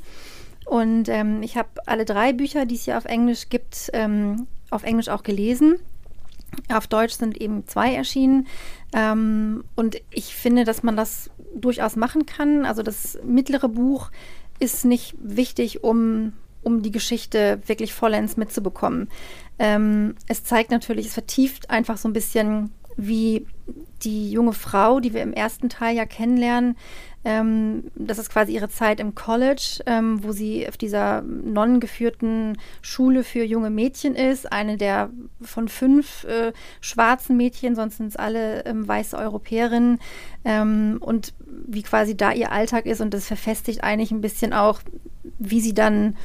Und 0.66 1.10
ähm, 1.10 1.42
ich 1.42 1.58
habe 1.58 1.70
alle 1.86 2.06
drei 2.06 2.34
Bücher, 2.34 2.66
die 2.66 2.76
es 2.76 2.86
hier 2.86 2.98
auf 2.98 3.06
Englisch 3.06 3.50
gibt, 3.50 3.90
ähm, 3.94 4.48
auf 4.70 4.84
Englisch 4.84 5.10
auch 5.10 5.24
gelesen. 5.24 5.80
Auf 6.72 6.88
Deutsch 6.88 7.14
sind 7.14 7.40
eben 7.40 7.68
zwei 7.68 7.94
erschienen. 7.94 8.48
Ähm, 8.94 9.64
und 9.76 10.02
ich 10.12 10.36
finde, 10.36 10.64
dass 10.64 10.84
man 10.84 10.96
das 10.96 11.30
durchaus 11.56 11.96
machen 11.96 12.26
kann. 12.26 12.66
Also 12.66 12.84
das 12.84 13.20
mittlere 13.24 13.70
Buch 13.70 14.12
ist 14.60 14.86
nicht 14.86 15.16
wichtig, 15.22 15.84
um, 15.84 16.34
um 16.64 16.82
die 16.82 16.92
Geschichte 16.92 17.62
wirklich 17.66 17.94
vollends 17.94 18.38
mitzubekommen. 18.38 19.10
Ähm, 19.58 20.16
es 20.28 20.44
zeigt 20.44 20.72
natürlich, 20.72 21.08
es 21.08 21.14
vertieft 21.14 21.70
einfach 21.70 21.98
so 21.98 22.10
ein 22.10 22.14
bisschen, 22.14 22.72
wie 22.98 23.46
die 24.04 24.32
junge 24.32 24.54
Frau, 24.54 25.00
die 25.00 25.14
wir 25.14 25.22
im 25.22 25.34
ersten 25.34 25.70
Teil 25.70 25.96
ja 25.96 26.06
kennenlernen, 26.06 26.78
ähm, 27.26 27.92
das 27.96 28.18
ist 28.18 28.30
quasi 28.30 28.54
ihre 28.54 28.70
Zeit 28.70 29.00
im 29.00 29.14
College, 29.14 29.82
ähm, 29.86 30.24
wo 30.24 30.32
sie 30.32 30.68
auf 30.68 30.78
dieser 30.78 31.22
nonnengeführten 31.22 32.58
Schule 32.82 33.24
für 33.24 33.44
junge 33.44 33.70
Mädchen 33.70 34.16
ist. 34.16 34.52
Eine 34.52 34.78
der 34.78 35.10
von 35.42 35.68
fünf 35.68 36.24
äh, 36.24 36.54
schwarzen 36.80 37.36
Mädchen, 37.36 37.76
sonst 37.76 37.98
sind 37.98 38.08
es 38.08 38.16
alle 38.16 38.66
ähm, 38.66 38.88
weiße 38.88 39.18
Europäerinnen. 39.18 40.00
Ähm, 40.46 40.98
und 41.02 41.34
wie 41.68 41.84
quasi 41.84 42.16
da 42.16 42.32
ihr 42.32 42.52
Alltag 42.52 42.86
ist. 42.86 43.02
Und 43.02 43.14
das 43.14 43.28
verfestigt 43.28 43.84
eigentlich 43.84 44.12
ein 44.12 44.22
bisschen 44.22 44.54
auch, 44.54 44.82
wie 45.38 45.62
sie 45.62 45.74
dann, 45.74 46.16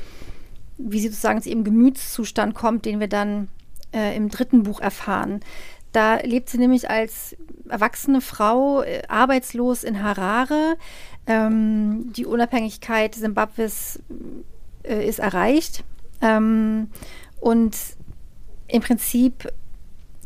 wie 0.79 1.01
sie 1.01 1.09
sozusagen 1.09 1.43
zu 1.43 1.51
ihrem 1.51 1.65
Gemütszustand 1.65 2.55
kommt, 2.55 2.85
den 2.85 3.01
wir 3.01 3.09
dann 3.09 3.49
äh, 3.93 4.17
im 4.17 4.29
dritten 4.29 4.65
Buch 4.65 4.81
erfahren. 4.81 5.41
Da 5.95 6.17
lebt 6.17 6.49
sie 6.49 6.59
nämlich 6.59 6.91
als 6.91 7.37
erwachsene 7.69 8.21
Frau 8.21 8.83
äh, 8.83 9.03
arbeitslos 9.07 9.85
in 9.85 10.03
Harare. 10.03 10.77
Ähm, 11.29 12.13
die 12.13 12.27
Unabhängigkeit 12.27 13.15
Simbabwes 13.15 14.01
äh, 14.83 15.07
ist 15.09 15.21
erreicht. 15.21 15.85
Ähm, 16.21 16.89
und 17.41 17.77
im 18.67 18.83
Prinzip 18.83 19.53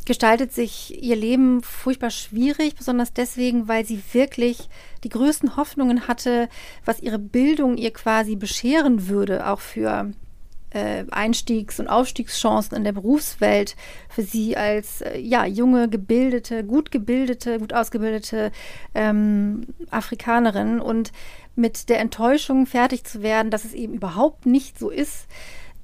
gestaltet 0.07 0.53
sich 0.53 1.03
ihr 1.03 1.15
Leben 1.15 1.61
furchtbar 1.61 2.09
schwierig, 2.09 2.73
besonders 2.75 3.13
deswegen, 3.13 3.67
weil 3.67 3.85
sie 3.85 4.01
wirklich 4.11 4.69
die 5.03 5.09
größten 5.09 5.55
Hoffnungen 5.55 6.07
hatte, 6.07 6.49
was 6.83 6.99
ihre 6.99 7.19
Bildung 7.19 7.77
ihr 7.77 7.93
quasi 7.93 8.35
bescheren 8.35 9.07
würde, 9.07 9.45
auch 9.45 9.59
für 9.59 10.09
Einstiegs- 11.11 11.79
und 11.79 11.87
Aufstiegschancen 11.87 12.77
in 12.77 12.83
der 12.83 12.91
Berufswelt 12.91 13.75
für 14.09 14.23
sie 14.23 14.55
als 14.55 15.01
äh, 15.01 15.19
ja, 15.19 15.45
junge, 15.45 15.89
gebildete, 15.89 16.63
gut 16.63 16.91
gebildete, 16.91 17.59
gut 17.59 17.73
ausgebildete 17.73 18.51
ähm, 18.93 19.67
Afrikanerin 19.89 20.79
und 20.79 21.11
mit 21.55 21.89
der 21.89 21.99
Enttäuschung 21.99 22.65
fertig 22.65 23.03
zu 23.03 23.21
werden, 23.21 23.51
dass 23.51 23.65
es 23.65 23.73
eben 23.73 23.93
überhaupt 23.93 24.45
nicht 24.45 24.79
so 24.79 24.89
ist, 24.89 25.27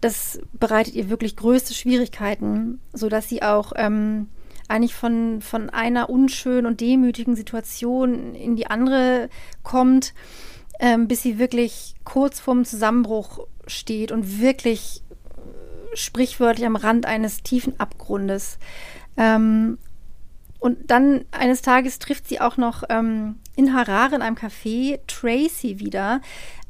das 0.01 0.39
bereitet 0.53 0.93
ihr 0.93 1.09
wirklich 1.09 1.35
größte 1.35 1.73
Schwierigkeiten, 1.73 2.79
sodass 2.93 3.27
sie 3.27 3.41
auch 3.41 3.73
ähm, 3.75 4.27
eigentlich 4.67 4.95
von, 4.95 5.41
von 5.41 5.69
einer 5.69 6.09
unschönen 6.09 6.65
und 6.65 6.81
demütigen 6.81 7.35
Situation 7.35 8.35
in 8.35 8.55
die 8.55 8.67
andere 8.67 9.29
kommt, 9.63 10.13
ähm, 10.79 11.07
bis 11.07 11.21
sie 11.21 11.39
wirklich 11.39 11.95
kurz 12.03 12.39
vorm 12.39 12.65
Zusammenbruch 12.65 13.47
steht 13.67 14.11
und 14.11 14.39
wirklich 14.39 15.01
sprichwörtlich 15.93 16.65
am 16.65 16.75
Rand 16.75 17.05
eines 17.05 17.43
tiefen 17.43 17.79
Abgrundes. 17.79 18.57
Ähm, 19.17 19.77
und 20.59 20.89
dann 20.89 21.25
eines 21.31 21.61
Tages 21.61 21.99
trifft 21.99 22.27
sie 22.27 22.41
auch 22.41 22.57
noch 22.57 22.83
ähm, 22.89 23.35
in 23.55 23.73
Harare 23.73 24.15
in 24.15 24.21
einem 24.21 24.35
Café 24.35 24.99
Tracy 25.07 25.79
wieder. 25.79 26.21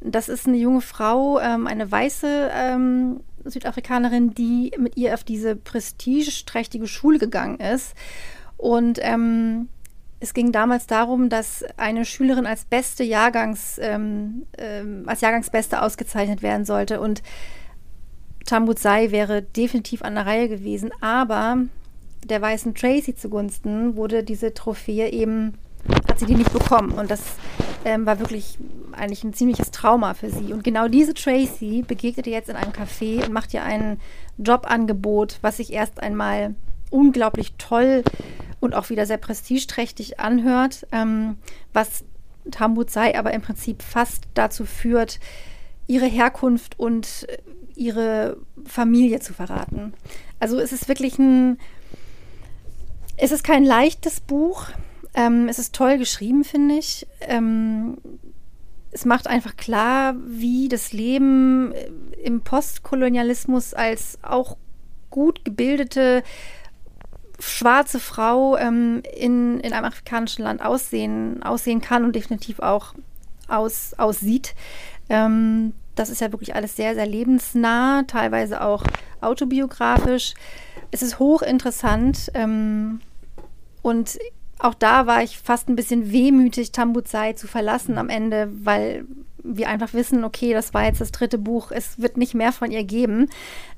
Das 0.01 0.27
ist 0.29 0.47
eine 0.47 0.57
junge 0.57 0.81
Frau, 0.81 1.39
ähm, 1.39 1.65
eine 1.65 1.89
weiße 1.89 2.51
ähm, 2.53 3.21
Südafrikanerin, 3.45 4.33
die 4.33 4.71
mit 4.77 4.97
ihr 4.97 5.13
auf 5.13 5.23
diese 5.23 5.55
prestigeträchtige 5.55 6.87
Schule 6.87 7.19
gegangen 7.19 7.59
ist. 7.59 7.95
Und 8.57 8.99
ähm, 9.01 9.69
es 10.25 10.33
ging 10.33 10.51
damals 10.51 10.87
darum, 10.87 11.29
dass 11.29 11.63
eine 11.77 12.03
Schülerin 12.03 12.47
als 12.47 12.65
beste 12.65 13.03
Jahrgangs, 13.03 13.79
ähm, 13.79 14.47
ähm, 14.57 15.03
als 15.05 15.21
Jahrgangsbeste 15.21 15.83
ausgezeichnet 15.83 16.41
werden 16.41 16.65
sollte. 16.65 16.99
Und 16.99 17.21
Tambuzai 18.43 19.11
wäre 19.11 19.43
definitiv 19.43 20.01
an 20.01 20.15
der 20.15 20.25
Reihe 20.25 20.49
gewesen, 20.49 20.89
aber 20.99 21.59
der 22.23 22.41
weißen 22.41 22.73
Tracy 22.73 23.15
zugunsten 23.15 23.95
wurde 23.95 24.23
diese 24.23 24.55
Trophäe 24.55 25.11
eben, 25.11 25.53
hat 26.09 26.17
sie 26.17 26.25
die 26.25 26.33
nicht 26.33 26.51
bekommen. 26.51 26.93
Und 26.93 27.11
das 27.11 27.21
ähm, 27.85 28.07
war 28.07 28.19
wirklich 28.19 28.57
eigentlich 28.93 29.23
ein 29.23 29.33
ziemliches 29.35 29.69
Trauma 29.69 30.15
für 30.15 30.31
sie. 30.31 30.53
Und 30.53 30.63
genau 30.63 30.87
diese 30.87 31.13
Tracy 31.13 31.83
begegnet 31.87 32.25
ihr 32.25 32.33
jetzt 32.33 32.49
in 32.49 32.55
einem 32.55 32.71
Café 32.71 33.23
und 33.23 33.31
macht 33.31 33.53
ihr 33.53 33.61
ein 33.61 33.99
Jobangebot, 34.39 35.37
was 35.43 35.57
sich 35.57 35.71
erst 35.71 36.01
einmal 36.01 36.55
unglaublich 36.89 37.53
toll 37.59 38.03
und 38.65 38.75
auch 38.75 38.89
wieder 38.89 39.05
sehr 39.05 39.17
prestigeträchtig 39.17 40.19
anhört, 40.19 40.85
ähm, 40.91 41.37
was 41.73 42.03
Tambuzai 42.51 43.17
aber 43.17 43.33
im 43.33 43.41
Prinzip 43.41 43.81
fast 43.81 44.23
dazu 44.33 44.65
führt, 44.65 45.19
ihre 45.87 46.05
Herkunft 46.05 46.79
und 46.79 47.27
äh, 47.29 47.37
ihre 47.75 48.37
Familie 48.65 49.19
zu 49.19 49.33
verraten. 49.33 49.93
Also 50.39 50.59
es 50.59 50.71
ist 50.71 50.87
wirklich 50.87 51.19
ein, 51.19 51.59
es 53.17 53.31
ist 53.31 53.43
kein 53.43 53.63
leichtes 53.63 54.19
Buch. 54.19 54.67
Ähm, 55.13 55.47
es 55.47 55.59
ist 55.59 55.73
toll 55.73 55.97
geschrieben, 55.97 56.43
finde 56.43 56.75
ich. 56.75 57.07
Ähm, 57.21 57.97
es 58.91 59.05
macht 59.05 59.27
einfach 59.27 59.57
klar, 59.57 60.15
wie 60.25 60.69
das 60.69 60.93
Leben 60.93 61.73
äh, 61.73 61.89
im 62.23 62.41
Postkolonialismus 62.41 63.73
als 63.73 64.17
auch 64.21 64.57
gut 65.09 65.45
gebildete 65.45 66.23
schwarze 67.39 67.99
Frau 67.99 68.57
ähm, 68.57 69.01
in, 69.15 69.59
in 69.59 69.73
einem 69.73 69.85
afrikanischen 69.85 70.43
Land 70.43 70.63
aussehen, 70.63 71.43
aussehen 71.43 71.81
kann 71.81 72.03
und 72.03 72.15
definitiv 72.15 72.59
auch 72.59 72.93
aus, 73.47 73.93
aussieht. 73.97 74.55
Ähm, 75.09 75.73
das 75.95 76.09
ist 76.09 76.21
ja 76.21 76.31
wirklich 76.31 76.55
alles 76.55 76.75
sehr, 76.75 76.93
sehr 76.95 77.05
lebensnah, 77.05 78.03
teilweise 78.03 78.61
auch 78.61 78.83
autobiografisch. 79.21 80.33
Es 80.91 81.01
ist 81.01 81.19
hochinteressant 81.19 82.31
ähm, 82.33 83.01
und 83.81 84.17
auch 84.59 84.73
da 84.73 85.05
war 85.05 85.23
ich 85.23 85.37
fast 85.37 85.69
ein 85.69 85.75
bisschen 85.75 86.11
wehmütig, 86.11 86.71
Tambuzai 86.71 87.33
zu 87.33 87.47
verlassen 87.47 87.97
am 87.97 88.09
Ende, 88.09 88.49
weil 88.63 89.05
wir 89.45 89.69
einfach 89.69 89.93
wissen, 89.93 90.23
okay, 90.23 90.53
das 90.53 90.73
war 90.73 90.85
jetzt 90.85 91.01
das 91.01 91.11
dritte 91.11 91.37
Buch, 91.37 91.71
es 91.71 91.99
wird 91.99 92.17
nicht 92.17 92.33
mehr 92.33 92.51
von 92.51 92.71
ihr 92.71 92.83
geben. 92.83 93.29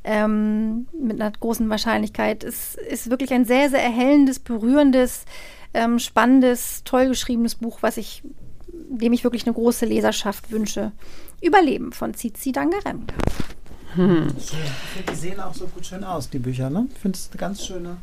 Ähm, 0.04 0.88
mit 1.00 1.20
einer 1.20 1.32
großen 1.32 1.70
Wahrscheinlichkeit. 1.70 2.44
Es 2.44 2.76
ist 2.76 3.10
wirklich 3.10 3.34
ein 3.34 3.46
sehr, 3.46 3.70
sehr 3.70 3.84
erhellendes, 3.84 4.40
berührendes, 4.40 5.26
ähm, 5.74 6.00
spannendes, 6.00 6.84
toll 6.86 7.08
geschriebenes 7.08 7.56
Buch, 7.56 7.80
was 7.82 7.98
ich, 7.98 8.24
dem 8.68 9.14
ich 9.14 9.24
wirklich 9.24 9.46
eine 9.46 9.54
große 9.54 9.86
Leserschaft 9.86 10.52
wünsche. 10.52 10.92
Überleben 11.42 11.92
von 11.92 12.14
Zizi 12.14 12.52
Dangaremka. 12.52 13.16
Hm. 13.96 14.28
Ich 14.38 14.50
finde, 14.50 15.12
die 15.12 15.16
sehen 15.16 15.40
auch 15.40 15.54
so 15.54 15.68
gut 15.68 15.86
schön 15.86 16.04
aus, 16.04 16.30
die 16.30 16.40
Bücher, 16.40 16.70
ne? 16.70 16.88
Ich 16.94 17.00
finde 17.00 17.18
es 17.18 17.30
eine 17.32 17.40
ganz 17.40 17.66
schöne, 17.66 17.98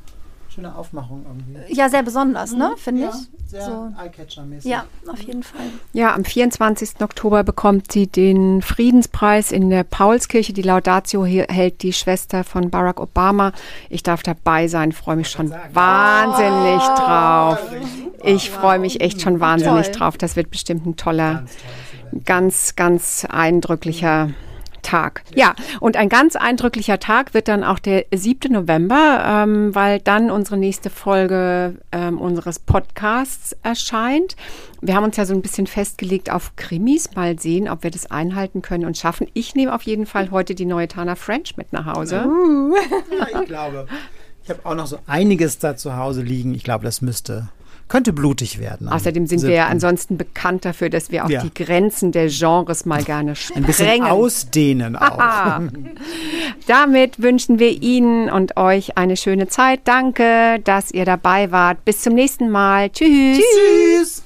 schöne 0.54 0.74
Aufmachung 0.74 1.24
irgendwie. 1.26 1.74
Ja, 1.74 1.88
sehr 1.88 2.02
besonders, 2.02 2.52
ne? 2.52 2.74
Finde 2.76 3.02
ja, 3.02 3.10
ich. 3.10 3.50
sehr 3.50 3.64
So. 3.64 3.92
Eyecatcher-mäßig. 3.98 4.70
Ja, 4.70 4.84
auf 5.06 5.20
jeden 5.20 5.42
Fall. 5.42 5.66
Ja, 5.92 6.14
am 6.14 6.24
24. 6.24 7.00
Oktober 7.00 7.42
bekommt 7.42 7.90
sie 7.92 8.06
den 8.06 8.62
Friedenspreis 8.62 9.52
in 9.52 9.70
der 9.70 9.84
Paulskirche. 9.84 10.52
Die 10.52 10.62
Laudatio 10.62 11.24
hier 11.26 11.46
hält 11.48 11.82
die 11.82 11.92
Schwester 11.92 12.44
von 12.44 12.70
Barack 12.70 13.00
Obama. 13.00 13.52
Ich 13.90 14.02
darf 14.02 14.22
dabei 14.22 14.68
sein, 14.68 14.92
freue 14.92 15.16
mich 15.16 15.28
schon 15.28 15.52
wahnsinnig 15.72 16.82
drauf. 16.82 17.58
super. 17.60 18.26
Ich 18.26 18.50
freue 18.50 18.78
mich 18.78 19.00
echt 19.00 19.20
schon 19.20 19.40
wahnsinnig 19.40 19.86
Toll. 19.86 19.94
drauf. 19.94 20.18
Das 20.18 20.36
wird 20.36 20.50
bestimmt 20.50 20.86
ein 20.86 20.96
toller, 20.96 21.44
Ganz 21.44 21.54
ganz, 22.24 22.76
ganz 22.76 23.26
eindrücklicher 23.28 24.30
Tag. 24.84 25.24
Ja, 25.34 25.54
und 25.80 25.96
ein 25.96 26.08
ganz 26.08 26.36
eindrücklicher 26.36 27.00
Tag 27.00 27.34
wird 27.34 27.48
dann 27.48 27.64
auch 27.64 27.80
der 27.80 28.04
7. 28.14 28.52
November, 28.52 29.24
ähm, 29.26 29.74
weil 29.74 29.98
dann 29.98 30.30
unsere 30.30 30.56
nächste 30.56 30.90
Folge 30.90 31.74
ähm, 31.90 32.18
unseres 32.18 32.60
Podcasts 32.60 33.56
erscheint. 33.64 34.36
Wir 34.80 34.94
haben 34.94 35.04
uns 35.04 35.16
ja 35.16 35.24
so 35.24 35.34
ein 35.34 35.42
bisschen 35.42 35.66
festgelegt 35.66 36.30
auf 36.30 36.54
Krimis. 36.56 37.14
Mal 37.16 37.38
sehen, 37.40 37.68
ob 37.68 37.82
wir 37.82 37.90
das 37.90 38.10
einhalten 38.10 38.62
können 38.62 38.84
und 38.84 38.96
schaffen. 38.96 39.26
Ich 39.32 39.54
nehme 39.54 39.74
auf 39.74 39.82
jeden 39.82 40.06
Fall 40.06 40.30
heute 40.30 40.54
die 40.54 40.66
neue 40.66 40.86
Tana 40.86 41.16
French 41.16 41.56
mit 41.56 41.72
nach 41.72 41.86
Hause. 41.86 42.26
Ja, 43.18 43.40
ich 43.40 43.48
glaube. 43.48 43.86
Ich 44.44 44.50
habe 44.50 44.60
auch 44.64 44.74
noch 44.74 44.86
so 44.86 44.98
einiges 45.06 45.58
da 45.58 45.76
zu 45.76 45.96
Hause 45.96 46.22
liegen. 46.22 46.54
Ich 46.54 46.64
glaube, 46.64 46.84
das 46.84 47.00
müsste, 47.00 47.48
könnte 47.88 48.12
blutig 48.12 48.58
werden. 48.58 48.88
Außerdem 48.88 49.26
sind 49.26 49.42
wir 49.42 49.50
ja 49.50 49.64
7.. 49.64 49.72
ansonsten 49.72 50.16
bekannt 50.18 50.64
dafür, 50.64 50.88
dass 50.90 51.10
wir 51.10 51.24
auch 51.24 51.30
Ja. 51.30 51.42
die 51.42 51.52
Grenzen 51.54 52.12
der 52.12 52.28
Genres 52.28 52.84
mal 52.86 53.02
gerne 53.04 53.34
ein 53.54 53.62
bisschen 53.62 53.86
sprengen. 53.86 54.06
ausdehnen 54.08 54.96
auch. 54.96 55.18
Damit 56.66 57.20
wünschen 57.22 57.58
wir 57.58 57.82
Ihnen 57.82 58.30
und 58.30 58.56
euch 58.56 58.96
eine 58.96 59.16
schöne 59.16 59.48
Zeit. 59.48 59.80
Danke, 59.84 60.60
dass 60.64 60.90
ihr 60.90 61.04
dabei 61.04 61.50
wart. 61.52 61.84
Bis 61.84 62.00
zum 62.00 62.14
nächsten 62.14 62.50
Mal. 62.50 62.90
Tschüss. 62.90 63.38
Tschüss. 63.38 64.23